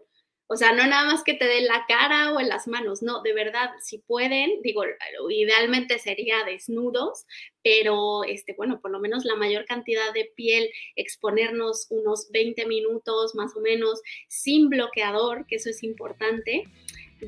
[0.53, 3.23] O sea, no nada más que te den la cara o en las manos, no,
[3.23, 4.83] de verdad, si pueden, digo,
[5.31, 7.25] idealmente sería desnudos,
[7.63, 13.37] pero este, bueno, por lo menos la mayor cantidad de piel, exponernos unos 20 minutos
[13.37, 16.65] más o menos sin bloqueador, que eso es importante,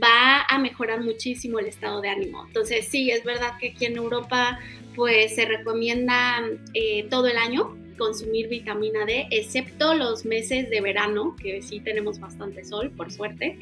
[0.02, 2.44] va a mejorar muchísimo el estado de ánimo.
[2.48, 4.58] Entonces, sí, es verdad que aquí en Europa,
[4.96, 6.42] pues se recomienda
[6.74, 12.20] eh, todo el año, consumir vitamina D, excepto los meses de verano, que sí tenemos
[12.20, 13.59] bastante sol, por suerte,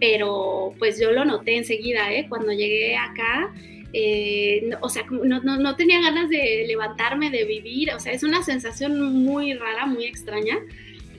[0.00, 2.26] pero pues yo lo noté enseguida, ¿eh?
[2.28, 3.52] Cuando llegué acá,
[3.92, 8.22] eh, o sea, no, no, no, tenía ganas de levantarme, de vivir, o sea, es
[8.22, 10.58] una sensación muy rara, muy extraña,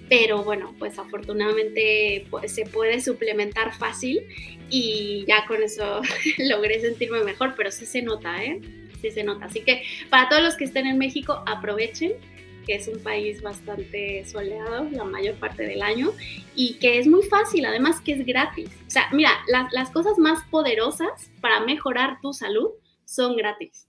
[0.10, 4.22] pero bueno, pues afortunadamente pues, se puede suplementar fácil
[4.70, 6.02] y ya con eso
[6.38, 8.60] logré sentirme mejor, pero sí se nota, ¿eh?
[9.02, 9.46] Sí se nota.
[9.46, 12.14] Así que para todos los que estén en México, aprovechen
[12.64, 16.12] que es un país bastante soleado la mayor parte del año
[16.56, 18.70] y que es muy fácil, además que es gratis.
[18.88, 19.32] O sea, mira,
[19.72, 22.70] las cosas más poderosas para mejorar tu salud
[23.06, 23.88] son gratis.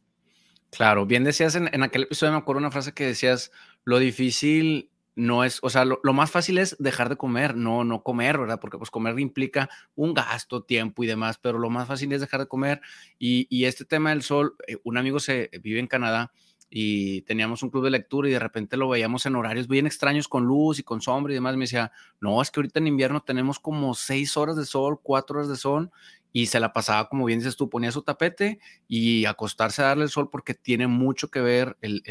[0.71, 3.53] Claro, bien decías en, aquel episodio, me acuerdo una frase que decías,
[3.85, 8.03] lo difícil no es, o sea, lo, más fácil es dejar de comer, no, no
[8.03, 8.59] comer, ¿verdad?
[8.61, 12.41] Porque pues comer implica un gasto, tiempo y demás, pero lo más fácil es dejar
[12.41, 12.81] de comer.
[13.21, 16.33] Y, y este tema del sol, eh, un amigo se vive en Canadá
[16.77, 20.27] y teníamos un club de lectura y de repente lo veíamos en horarios bien extraños
[20.27, 21.55] con luz y con sombra y demás.
[21.55, 25.37] Me decía, no, es que ahorita en invierno tenemos como seis horas de sol, cuatro
[25.37, 25.93] horas de sol
[26.33, 28.59] y se la pasaba, como bien dices tú, ponía su tapete
[28.89, 32.03] y acostarse a darle el sol porque tiene mucho que ver el,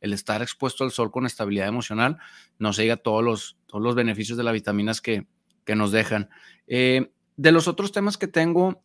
[0.00, 2.18] el estar expuesto al sol con estabilidad emocional,
[2.58, 5.26] no se diga todos los, todos los beneficios de las vitaminas que,
[5.64, 6.30] que nos dejan.
[6.66, 8.82] Eh, de los otros temas que tengo,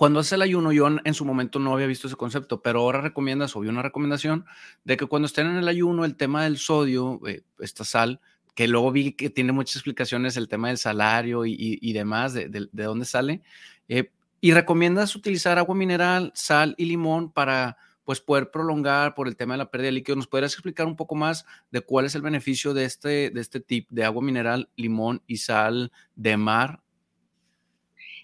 [0.00, 3.02] cuando hace el ayuno, yo en, su momento no había visto ese concepto, pero ahora
[3.02, 4.46] recomiendas, o vi una recomendación,
[4.82, 8.18] de que cuando estén en el ayuno, el tema del sodio, eh, esta sal,
[8.54, 12.82] que luego vi que tiene muchas explicaciones, el tema del salario y, demás, de, de,
[12.82, 13.42] dónde sale,
[13.88, 14.10] eh,
[14.40, 19.52] y recomiendas utilizar agua mineral, sal y limón para pues poder prolongar por el tema
[19.52, 20.16] de la pérdida de líquido.
[20.16, 23.60] ¿Nos podrías explicar un poco más de cuál es el beneficio de este, de este
[23.60, 26.80] tip de agua mineral, limón y sal de mar?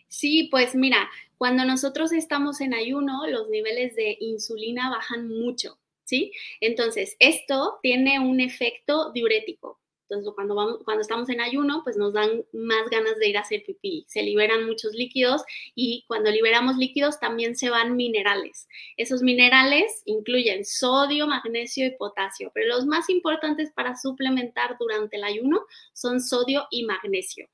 [0.08, 6.32] Sí, pues mira, cuando nosotros estamos en ayuno, los niveles de insulina bajan mucho, ¿sí?
[6.60, 9.80] Entonces, esto tiene un efecto diurético.
[10.08, 13.64] Entonces, cuando, cuando estamos en ayuno, pues nos dan más ganas de ir a hacer
[13.66, 14.04] pipí.
[14.06, 15.42] Se liberan muchos líquidos
[15.74, 18.68] y cuando liberamos líquidos también se van minerales.
[18.96, 25.24] Esos minerales incluyen sodio, magnesio y potasio, pero los más importantes para suplementar durante el
[25.24, 27.48] ayuno son sodio y magnesio.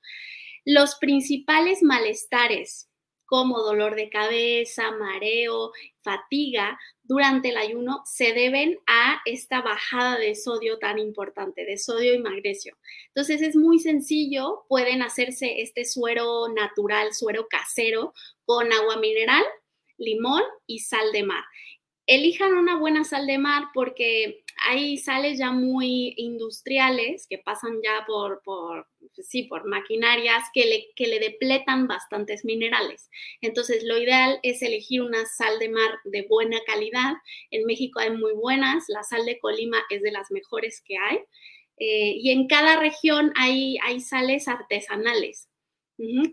[0.67, 2.92] Los principales malestares
[3.33, 10.35] como dolor de cabeza, mareo, fatiga durante el ayuno se deben a esta bajada de
[10.35, 12.77] sodio tan importante, de sodio y magnesio.
[13.07, 18.13] Entonces es muy sencillo, pueden hacerse este suero natural, suero casero
[18.45, 19.45] con agua mineral,
[19.97, 21.45] limón y sal de mar
[22.07, 28.05] elijan una buena sal de mar porque hay sales ya muy industriales que pasan ya
[28.07, 33.11] por, por pues sí, por maquinarias que le, que le depletan bastantes minerales.
[33.41, 37.13] Entonces, lo ideal es elegir una sal de mar de buena calidad.
[37.51, 41.19] En México hay muy buenas, la sal de Colima es de las mejores que hay.
[41.79, 45.49] Eh, y en cada región hay, hay sales artesanales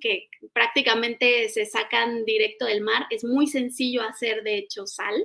[0.01, 3.05] que prácticamente se sacan directo del mar.
[3.09, 5.15] Es muy sencillo hacer, de hecho, sal.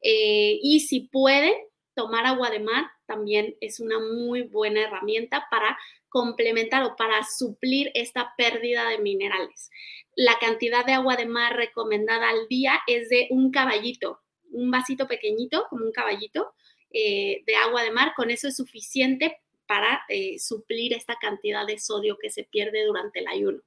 [0.00, 1.54] Eh, y si pueden
[1.94, 5.78] tomar agua de mar, también es una muy buena herramienta para
[6.08, 9.70] complementar o para suplir esta pérdida de minerales.
[10.16, 14.20] La cantidad de agua de mar recomendada al día es de un caballito,
[14.52, 16.54] un vasito pequeñito, como un caballito
[16.92, 18.12] eh, de agua de mar.
[18.14, 23.20] Con eso es suficiente para eh, suplir esta cantidad de sodio que se pierde durante
[23.20, 23.62] el ayuno.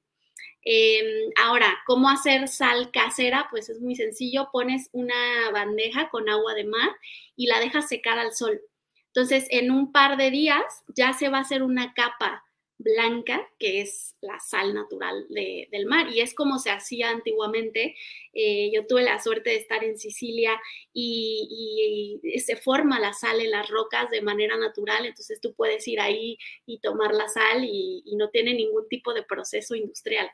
[0.62, 3.48] Em, ahora, ¿cómo hacer sal casera?
[3.50, 6.90] Pues es muy sencillo, pones una bandeja con agua de mar
[7.36, 8.60] y la dejas secar al sol.
[9.06, 12.44] Entonces, en un par de días ya se va a hacer una capa
[12.78, 17.96] blanca, que es la sal natural del mar, y es como se hacía antiguamente.
[18.32, 20.60] Eh, yo tuve la suerte de estar en Sicilia
[20.92, 26.00] y, se forma la sal en las rocas de manera natural, entonces tú puedes ir
[26.00, 30.30] ahí y tomar la sal y no tiene ningún tipo de proceso industrial.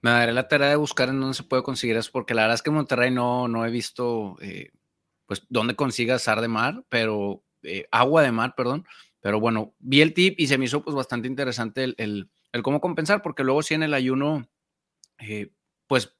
[0.00, 2.54] Me daré la tarea de buscar en dónde se puede conseguir eso, porque la verdad
[2.54, 4.70] es que en Monterrey no, no he visto, eh,
[5.26, 8.86] pues, dónde consigas sal de mar, pero, eh, agua de mar, perdón.
[9.20, 12.80] Pero bueno, vi el tip y se me hizo, pues, bastante interesante el, el, cómo
[12.80, 14.48] compensar, porque luego si en el ayuno,
[15.18, 15.52] eh,
[15.86, 16.14] pues,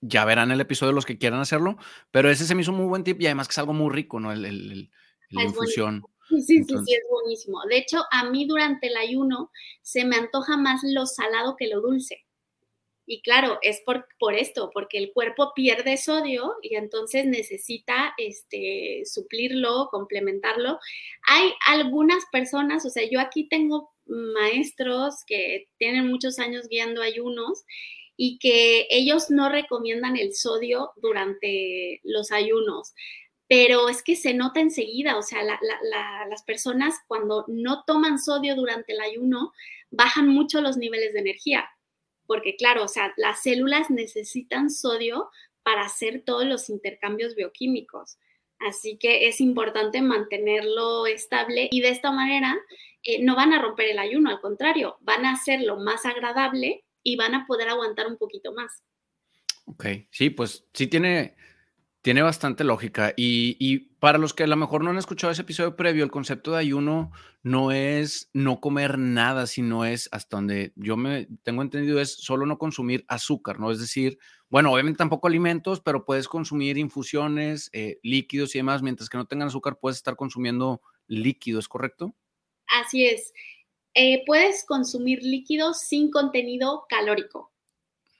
[0.00, 1.76] ya verán el episodio los que quieran hacerlo,
[2.10, 3.92] pero ese se me hizo un muy buen tip y además que es algo muy
[3.92, 4.32] rico, ¿no?
[4.32, 4.90] El, el,
[5.30, 6.02] la infusión.
[6.28, 7.60] Sí, sí, sí, sí, es buenísimo.
[7.68, 9.50] De hecho, a mí durante el ayuno
[9.82, 12.24] se me antoja más lo salado que lo dulce.
[13.12, 19.02] Y claro, es por, por esto, porque el cuerpo pierde sodio y entonces necesita este,
[19.04, 20.78] suplirlo, complementarlo.
[21.26, 27.64] Hay algunas personas, o sea, yo aquí tengo maestros que tienen muchos años guiando ayunos
[28.16, 32.94] y que ellos no recomiendan el sodio durante los ayunos
[33.48, 38.92] pero es que se nota enseguida, o sea, las personas cuando no toman sodio durante
[38.92, 39.50] el ayuno
[39.90, 41.68] bajan mucho los niveles de energía
[42.30, 45.30] porque claro, o sea, las células necesitan sodio
[45.64, 48.20] para hacer todos los intercambios bioquímicos.
[48.60, 52.56] Así que es importante mantenerlo estable y de esta manera
[53.02, 57.16] eh, no van a romper el ayuno, al contrario, van a hacerlo más agradable y
[57.16, 58.84] van a poder aguantar un poquito más.
[59.64, 61.34] Ok, sí, pues sí tiene,
[62.00, 63.12] tiene bastante lógica.
[63.16, 66.52] Y, para los que a lo mejor no han escuchado ese episodio previo, el concepto
[66.52, 72.00] de ayuno no es no comer nada, sino es hasta donde yo me tengo entendido
[72.00, 73.70] es solo no consumir azúcar, ¿no?
[73.70, 79.10] Es decir, bueno, obviamente tampoco alimentos, pero puedes consumir infusiones, eh, líquidos y demás, mientras
[79.10, 82.14] que no tengan azúcar, puedes estar consumiendo líquidos, ¿correcto?
[82.66, 83.34] Así es.
[83.92, 87.52] Eh, puedes consumir líquidos sin contenido calórico,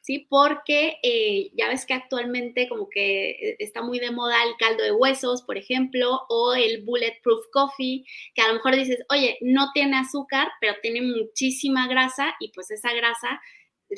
[0.00, 0.26] ¿sí?
[0.28, 4.82] Porque eh, ya ves que actualmente como que eh, está muy de moda el caldo
[4.82, 9.70] de huesos, por ejemplo, o el bulletproof coffee, que a lo mejor dices, oye, no
[9.72, 13.40] tiene azúcar, pero tiene muchísima grasa y pues esa grasa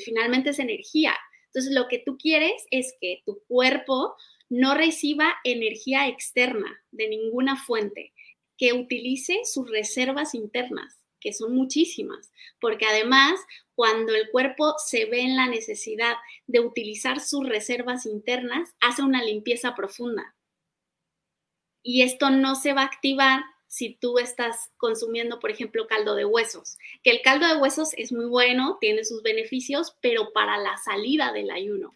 [0.03, 1.15] finalmente es energía.
[1.47, 4.15] Entonces, lo que tú quieres es que tu cuerpo
[4.49, 8.13] no reciba energía externa de ninguna fuente,
[8.57, 13.39] que utilice sus reservas internas que son muchísimas, porque además
[13.75, 19.23] cuando el cuerpo se ve en la necesidad de utilizar sus reservas internas, hace una
[19.23, 20.35] limpieza profunda.
[21.81, 26.25] Y esto no se va a activar si tú estás consumiendo, por ejemplo, caldo de
[26.25, 30.77] huesos, que el caldo de huesos es muy bueno, tiene sus beneficios, pero para la
[30.77, 31.95] salida del ayuno.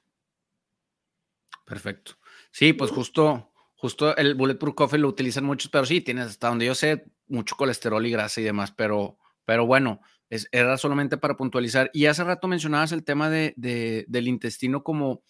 [1.66, 2.14] Perfecto.
[2.52, 6.66] Sí, pues justo, justo el Bulletproof Coffee lo utilizan muchos, pero sí, tienes hasta donde
[6.66, 11.38] yo sé mucho colesterol y grasa y demás, pero, pero bueno, es, era solamente para
[11.38, 11.90] puntualizar.
[11.94, 15.24] Y hace rato mencionabas el tema de, del intestino como,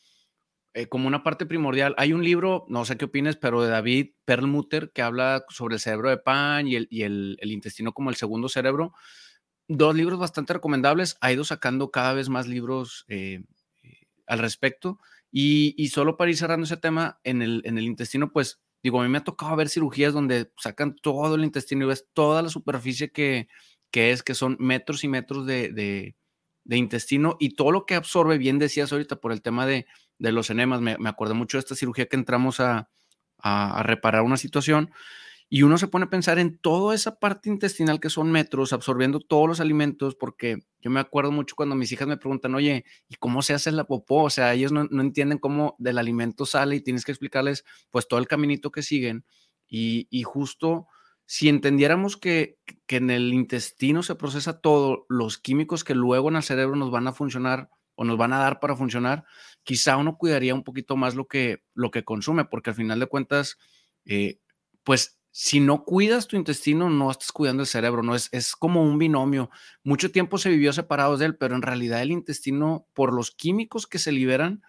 [0.74, 1.94] eh, como una parte primordial.
[1.98, 5.82] Hay un libro, no sé qué opines, pero de David Perlmutter que habla sobre el
[5.82, 8.94] cerebro de pan y el, el, intestino como el segundo cerebro.
[9.68, 11.18] Dos libros bastante recomendables.
[11.20, 13.44] Ha ido sacando cada vez más libros eh,
[13.84, 15.00] eh, al respecto.
[15.40, 19.04] Y, solo para ir cerrando ese tema, en el, en el intestino, pues digo, a
[19.04, 22.50] mí me ha tocado ver cirugías donde sacan todo el intestino y ves toda la
[22.50, 23.48] superficie que,
[23.92, 26.16] que es que son metros y metros de,
[26.66, 29.86] intestino y todo lo que absorbe, bien decías ahorita por el tema de,
[30.18, 32.90] los enemas, me, me, acordé mucho de esta cirugía que entramos a,
[33.38, 34.90] a, reparar una situación
[35.50, 39.20] y uno se pone a pensar en toda esa parte intestinal que son metros, absorbiendo
[39.20, 43.16] todos los alimentos, porque yo me acuerdo mucho cuando mis hijas me preguntan, oye, ¿y
[43.16, 44.24] cómo se hace la popó?
[44.24, 48.20] O sea, ellos no, entienden cómo del alimento sale y tienes que explicarles pues todo
[48.20, 49.26] el caminito que siguen
[49.68, 50.88] y, y justo
[51.28, 56.44] si entendiéramos que, en el intestino se procesa todo, los químicos que luego en el
[56.44, 59.26] cerebro nos van a funcionar o nos van a dar para funcionar,
[59.64, 63.08] quizá uno cuidaría un poquito más lo que, lo que consume, porque al final de
[63.08, 63.58] cuentas,
[64.06, 64.40] eh,
[64.84, 68.82] pues si no cuidas tu intestino, no estás cuidando el cerebro, no es, es como
[68.82, 69.52] un binomio.
[69.84, 73.86] Mucho tiempo se vivió separados de él, pero en realidad el intestino, por los químicos
[73.86, 74.64] que se liberan,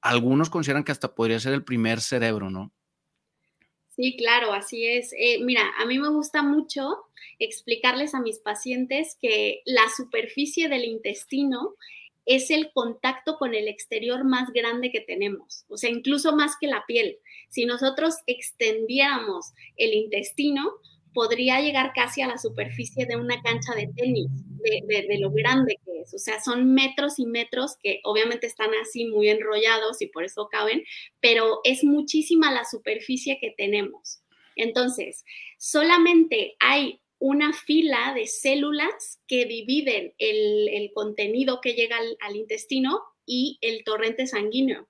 [0.00, 2.72] algunos consideran que hasta podría ser el primer cerebro, ¿no?
[3.90, 5.12] Sí, claro, así es.
[5.18, 6.96] Eh, mira, a mí me gusta mucho
[7.38, 11.74] explicarles a mis pacientes que la superficie del intestino
[12.26, 16.66] es el contacto con el exterior más grande que tenemos, o sea, incluso más que
[16.66, 17.18] la piel.
[17.48, 20.72] Si nosotros extendiéramos el intestino,
[21.14, 24.28] podría llegar casi a la superficie de una cancha de tenis,
[24.62, 26.12] de, lo grande que es.
[26.12, 30.48] O sea, son metros y metros que obviamente están así muy enrollados y por eso
[30.50, 30.84] caben,
[31.20, 34.20] pero es muchísima la superficie que tenemos.
[34.56, 35.24] Entonces,
[35.56, 43.58] solamente hay una fila de células que dividen el, contenido que llega al, intestino y
[43.60, 44.88] el torrente sanguíneo.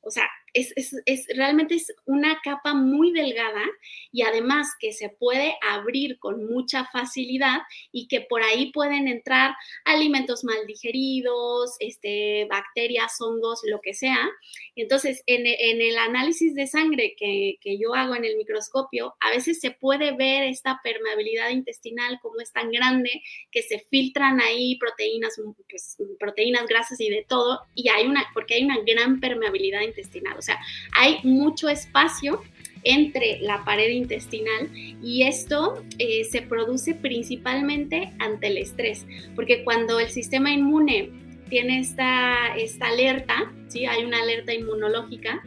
[0.00, 3.64] O sea, es, realmente es una capa muy delgada
[4.12, 7.58] y además que se puede abrir con mucha facilidad
[7.90, 14.30] y que por ahí pueden entrar alimentos mal digeridos, este, bacterias, hongos, lo que sea.
[14.76, 19.72] Entonces, en, el análisis de sangre que, yo hago en el microscopio, a veces se
[19.72, 23.10] puede ver esta permeabilidad intestinal como es tan grande
[23.50, 28.54] que se filtran ahí proteínas, pues, proteínas, grasas y de todo, y hay una, porque
[28.54, 30.36] hay una gran permeabilidad intestinal.
[30.44, 30.60] Sea,
[30.92, 32.42] hay mucho espacio
[32.84, 34.70] entre la pared intestinal
[35.02, 41.10] y esto eh, se produce principalmente ante el estrés, porque cuando el sistema inmune
[41.48, 43.86] tiene esta, esta alerta, ¿sí?
[43.86, 45.42] hay una alerta inmunológica,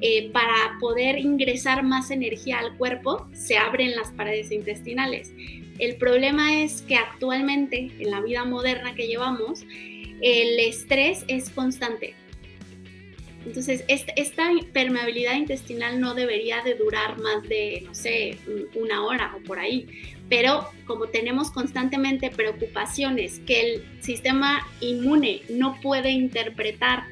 [0.00, 5.32] eh, para poder ingresar más energía al cuerpo, se abren las paredes intestinales.
[5.78, 9.64] El problema es que actualmente, en la vida moderna que llevamos,
[10.20, 12.14] el estrés es constante.
[13.44, 18.38] Entonces, esta, permeabilidad intestinal no debería de durar más de, no sé,
[18.74, 19.86] una hora o por ahí.
[20.28, 27.04] Pero como tenemos constantemente preocupaciones que el sistema inmune no puede interpretar,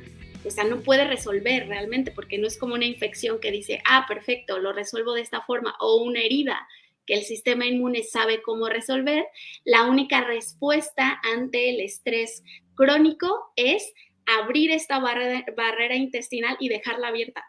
[0.45, 4.07] o sea, no puede resolver realmente, porque no es como una infección que dice, ah,
[4.09, 6.67] perfecto, lo resuelvo de esta forma, o una herida
[7.07, 9.27] que el sistema inmune sabe cómo resolver,
[9.65, 12.43] la única respuesta ante el estrés
[12.75, 13.93] crónico es
[14.27, 17.45] abrir esta barrera, intestinal y dejarla abierta.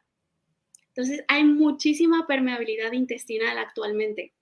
[0.88, 4.34] Entonces, hay muchísima permeabilidad intestinal actualmente.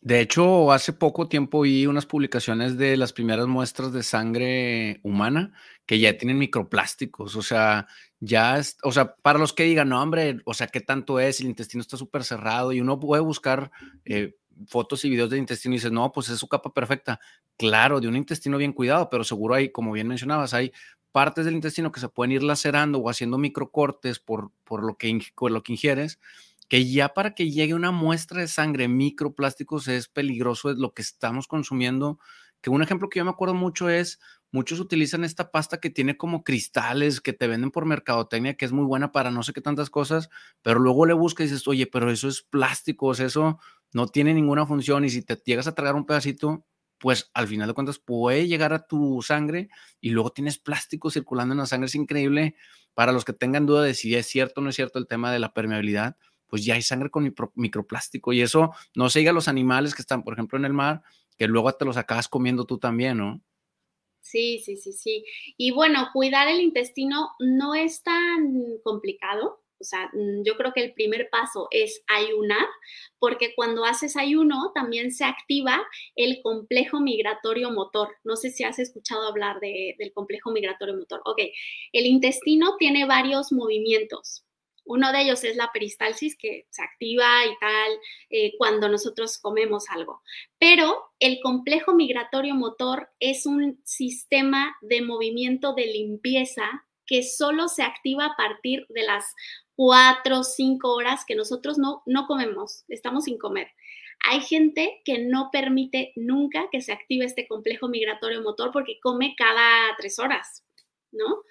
[0.00, 5.52] De hecho, hace poco tiempo vi unas publicaciones de las primeras muestras de sangre humana
[5.86, 7.36] que ya tienen microplásticos.
[7.36, 7.86] O sea,
[8.18, 11.40] ya, es, o sea, para los que digan, no, hombre, o sea, ¿qué tanto es?
[11.40, 13.70] El intestino está súper cerrado y uno puede buscar
[14.04, 14.34] eh,
[14.66, 17.20] fotos y videos del intestino y dices, no, pues es su capa perfecta.
[17.56, 20.72] Claro, de un intestino bien cuidado, pero seguro hay, como bien mencionabas, hay
[21.12, 25.20] partes del intestino que se pueden ir lacerando o haciendo microcortes por, por, lo, que,
[25.36, 26.18] por lo que ingieres,
[26.68, 31.02] que ya para que llegue una muestra de sangre microplásticos es peligroso, es lo que
[31.02, 32.18] estamos consumiendo.
[32.62, 34.20] Que un ejemplo que yo me acuerdo mucho es,
[34.52, 38.72] muchos utilizan esta pasta que tiene como cristales que te venden por mercadotecnia, que es
[38.72, 40.30] muy buena para no sé qué tantas cosas,
[40.62, 43.58] pero luego le buscas y dices, oye, pero eso es plástico, eso
[43.92, 46.64] no tiene ninguna función y si te llegas a tragar un pedacito,
[47.02, 51.52] pues al final de cuentas puede llegar a tu sangre y luego tienes plástico circulando
[51.52, 51.86] en la sangre.
[51.86, 52.54] Es increíble
[52.94, 55.32] para los que tengan duda de si es cierto o no es cierto el tema
[55.32, 59.34] de la permeabilidad, pues ya hay sangre con microplástico y eso no se diga a
[59.34, 61.02] los animales que están, por ejemplo, en el mar,
[61.36, 63.42] que luego te los acabas comiendo tú también, ¿no?
[64.20, 65.24] Sí, sí, sí, sí.
[65.56, 69.61] Y bueno, cuidar el intestino no es tan complicado.
[69.82, 72.66] O sea, mm, yo creo que el primer paso es ayunar,
[73.18, 75.82] porque cuando haces ayuno también se activa
[76.16, 78.16] el complejo migratorio motor.
[78.24, 81.20] No sé si has escuchado hablar del complejo migratorio motor.
[81.24, 81.40] Ok,
[81.92, 84.44] el intestino tiene varios movimientos.
[84.84, 87.92] Uno de ellos es la peristalsis, que se activa y tal
[88.30, 90.22] eh, cuando nosotros comemos algo.
[90.58, 97.82] Pero el complejo migratorio motor es un sistema de movimiento de limpieza que solo se
[97.82, 99.34] activa a partir de las
[99.74, 103.68] cuatro o cinco horas que nosotros no, no comemos, estamos sin comer.
[104.30, 109.34] Hay gente que no permite nunca que se active este complejo migratorio motor porque come
[109.36, 110.64] cada tres horas,
[111.10, 111.42] ¿no?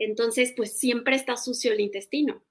[0.00, 2.42] Entonces, pues siempre está sucio el intestino.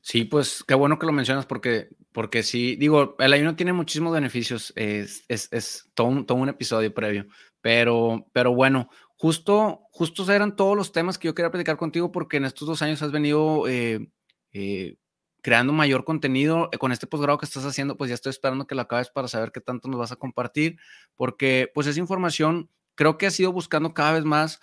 [0.00, 4.12] Sí, pues qué bueno que lo mencionas porque, porque sí, digo, el ayuno tiene muchísimos
[4.12, 7.26] beneficios, es, es, es todo, un, un, episodio previo,
[7.60, 12.36] pero, pero bueno, justo, justo eran todos los temas que yo quería platicar contigo porque
[12.36, 14.08] en estos dos años has venido eh,
[14.52, 14.96] eh,
[15.42, 18.82] creando mayor contenido con este posgrado que estás haciendo, pues ya estoy esperando que lo
[18.82, 20.78] acabes para saber qué tanto nos vas a compartir,
[21.14, 24.60] porque pues esa información creo que has ido buscando cada vez más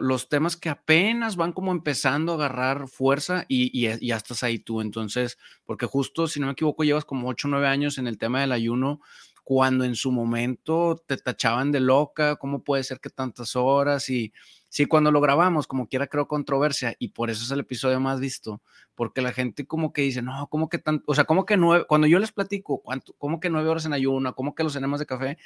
[0.00, 4.58] los temas que apenas van como empezando a agarrar fuerza y, y, ya estás ahí
[4.58, 4.80] tú.
[4.80, 8.18] Entonces, porque justo, si no me equivoco, llevas como 8 o 9 años en el
[8.18, 9.00] tema del ayuno,
[9.44, 14.08] cuando en su momento te tachaban de loca, ¿cómo puede ser que tantas horas?
[14.08, 14.32] Y
[14.68, 18.20] sí, cuando lo grabamos, como quiera, creo controversia, y por eso es el episodio más
[18.20, 18.62] visto,
[18.94, 21.04] porque la gente como que dice, no, ¿cómo que tanto?
[21.06, 21.86] O sea, ¿cómo que nueve?
[21.88, 24.34] Cuando yo les platico, ¿cuánto, ¿cómo que nueve horas en ayuno?
[24.34, 25.38] ¿Cómo que los enemas de café?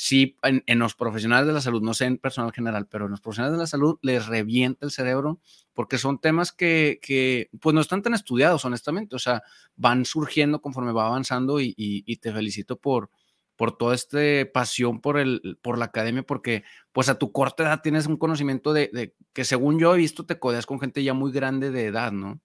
[0.00, 3.20] sí, en, los profesionales de la salud, no sé en personal general, pero en los
[3.20, 5.40] profesionales de la salud les revienta el cerebro
[5.74, 9.42] porque son temas que, que pues no están tan estudiados, honestamente, o sea,
[9.74, 13.10] van surgiendo conforme va avanzando y, y, te felicito por,
[13.58, 14.20] por toda esta
[14.54, 18.72] pasión por, el, por la academia, porque pues a tu corta edad tienes un conocimiento
[18.72, 22.12] de, que según yo he visto te codeas con gente ya muy grande de edad,
[22.12, 22.40] ¿no?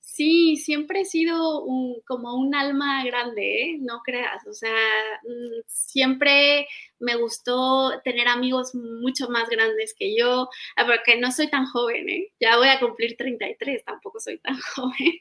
[0.00, 3.78] Sí, siempre he sido un, como un alma grande, ¿eh?
[3.80, 4.74] no creas, o sea,
[5.22, 6.66] mm, siempre
[6.98, 12.08] me gustó tener amigos mucho más grandes que yo, ah, porque no soy tan joven,
[12.08, 12.32] ¿eh?
[12.40, 15.20] ya voy a cumplir 33, tampoco soy tan joven,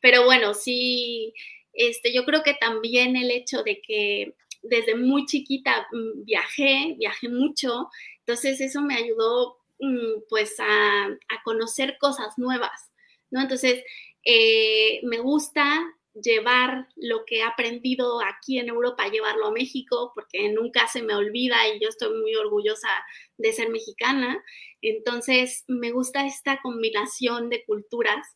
[0.00, 1.34] pero bueno, sí,
[1.78, 7.28] este, yo creo que también el hecho de que desde muy chiquita mm, viajé, viajé
[7.28, 11.08] mucho, entonces eso me ayudó mm, pues a,
[11.44, 12.90] conocer cosas nuevas,
[13.30, 13.40] ¿no?
[13.40, 13.84] Entonces,
[14.24, 20.50] eh, me gusta llevar lo que he aprendido aquí en Europa, llevarlo a México, porque
[20.50, 22.88] nunca se me olvida y yo estoy muy orgullosa
[23.36, 24.42] de ser mexicana.
[24.82, 28.26] Entonces, me gusta esta combinación de culturas.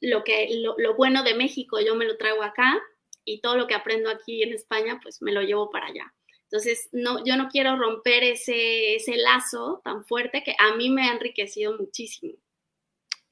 [0.00, 2.78] Lo, que, lo, bueno de México yo me lo traigo acá
[3.24, 6.12] y todo lo que aprendo aquí en España, pues me lo llevo para allá.
[6.44, 11.08] Entonces, no, yo no quiero romper ese, ese lazo tan fuerte que a mí me
[11.08, 12.34] ha enriquecido muchísimo.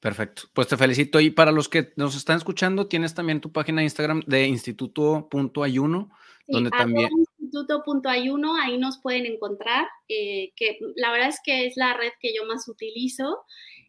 [0.05, 0.43] Perfecto.
[0.53, 1.19] Pues te felicito.
[1.19, 6.11] Y para los que nos están escuchando, tienes también tu página de Instagram de instituto.ayuno,
[6.45, 7.09] sí, donde también...
[7.39, 12.35] Instituto.ayuno, ahí nos pueden encontrar, eh, que la verdad es que es la red que
[12.35, 13.45] yo más utilizo.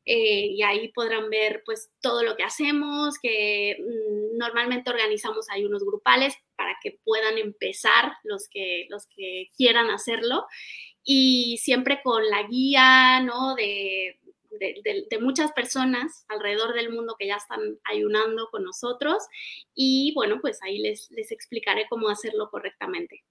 [0.09, 5.84] Eh, y ahí podrán ver pues todo lo que hacemos, que mm, normalmente organizamos ayunos
[5.84, 10.46] grupales para que puedan empezar los que, los que quieran hacerlo
[11.02, 13.57] y siempre con la guía, ¿no?
[13.57, 14.20] De,
[14.59, 19.18] de, muchas personas alrededor del mundo que ya están ayunando con nosotros
[19.74, 23.24] y bueno, pues ahí les, les explicaré cómo hacerlo correctamente.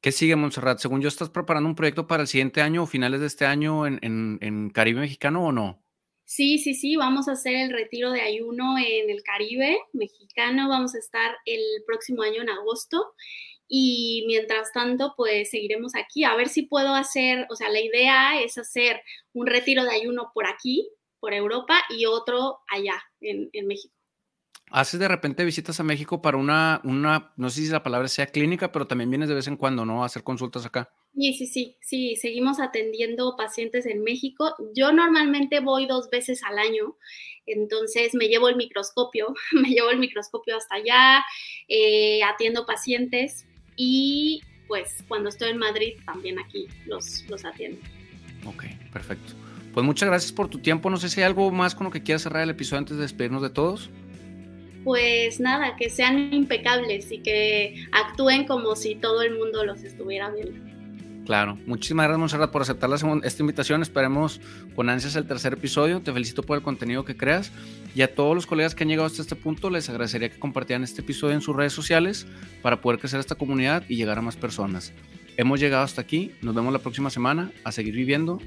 [0.00, 0.78] ¿Qué sigue, Montserrat?
[0.78, 3.86] Según yo, ¿estás preparando un proyecto para el siguiente año o finales de este año
[3.86, 5.81] en, en, en Caribe Mexicano o no?
[6.34, 10.94] Sí, sí, sí, vamos a hacer el retiro de ayuno en el Caribe mexicano, vamos
[10.94, 13.12] a estar el próximo año en agosto
[13.68, 18.40] y mientras tanto, pues seguiremos aquí a ver si puedo hacer, o sea, la idea
[18.40, 19.02] es hacer
[19.34, 20.88] un retiro de ayuno por aquí,
[21.20, 23.94] por Europa, y otro allá, en, México.
[24.72, 28.26] Haces de repente visitas a México para una, una, no sé si la palabra sea
[28.26, 30.02] clínica, pero también vienes de vez en cuando, ¿no?
[30.02, 30.90] A hacer consultas acá.
[31.14, 34.54] Sí, sí, sí, sí, seguimos atendiendo pacientes en México.
[34.74, 36.96] Yo normalmente voy dos veces al año,
[37.44, 41.22] entonces me llevo el microscopio, me llevo el microscopio hasta allá,
[41.68, 43.46] eh, atiendo pacientes
[43.76, 47.78] y pues cuando estoy en Madrid también aquí los, los atiendo.
[48.46, 49.34] Ok, perfecto.
[49.74, 50.88] Pues muchas gracias por tu tiempo.
[50.88, 53.02] No sé si hay algo más con lo que quieras cerrar el episodio antes de
[53.02, 53.90] despedirnos de todos
[54.84, 60.30] pues nada, que sean impecables y que actúen como si todo el mundo los estuviera
[60.30, 60.72] viendo.
[61.24, 62.90] Claro, muchísimas gracias Monserrat por aceptar
[63.22, 63.80] esta invitación.
[63.82, 64.40] Esperemos
[64.74, 66.00] con ansias el tercer episodio.
[66.00, 67.52] Te felicito por el contenido que creas
[67.94, 70.82] y a todos los colegas que han llegado hasta este punto les agradecería que compartieran
[70.82, 72.26] este episodio en sus redes sociales
[72.60, 74.92] para poder crecer esta comunidad y llegar a más personas.
[75.36, 78.40] Hemos llegado hasta aquí, nos vemos la próxima semana a seguir viviendo.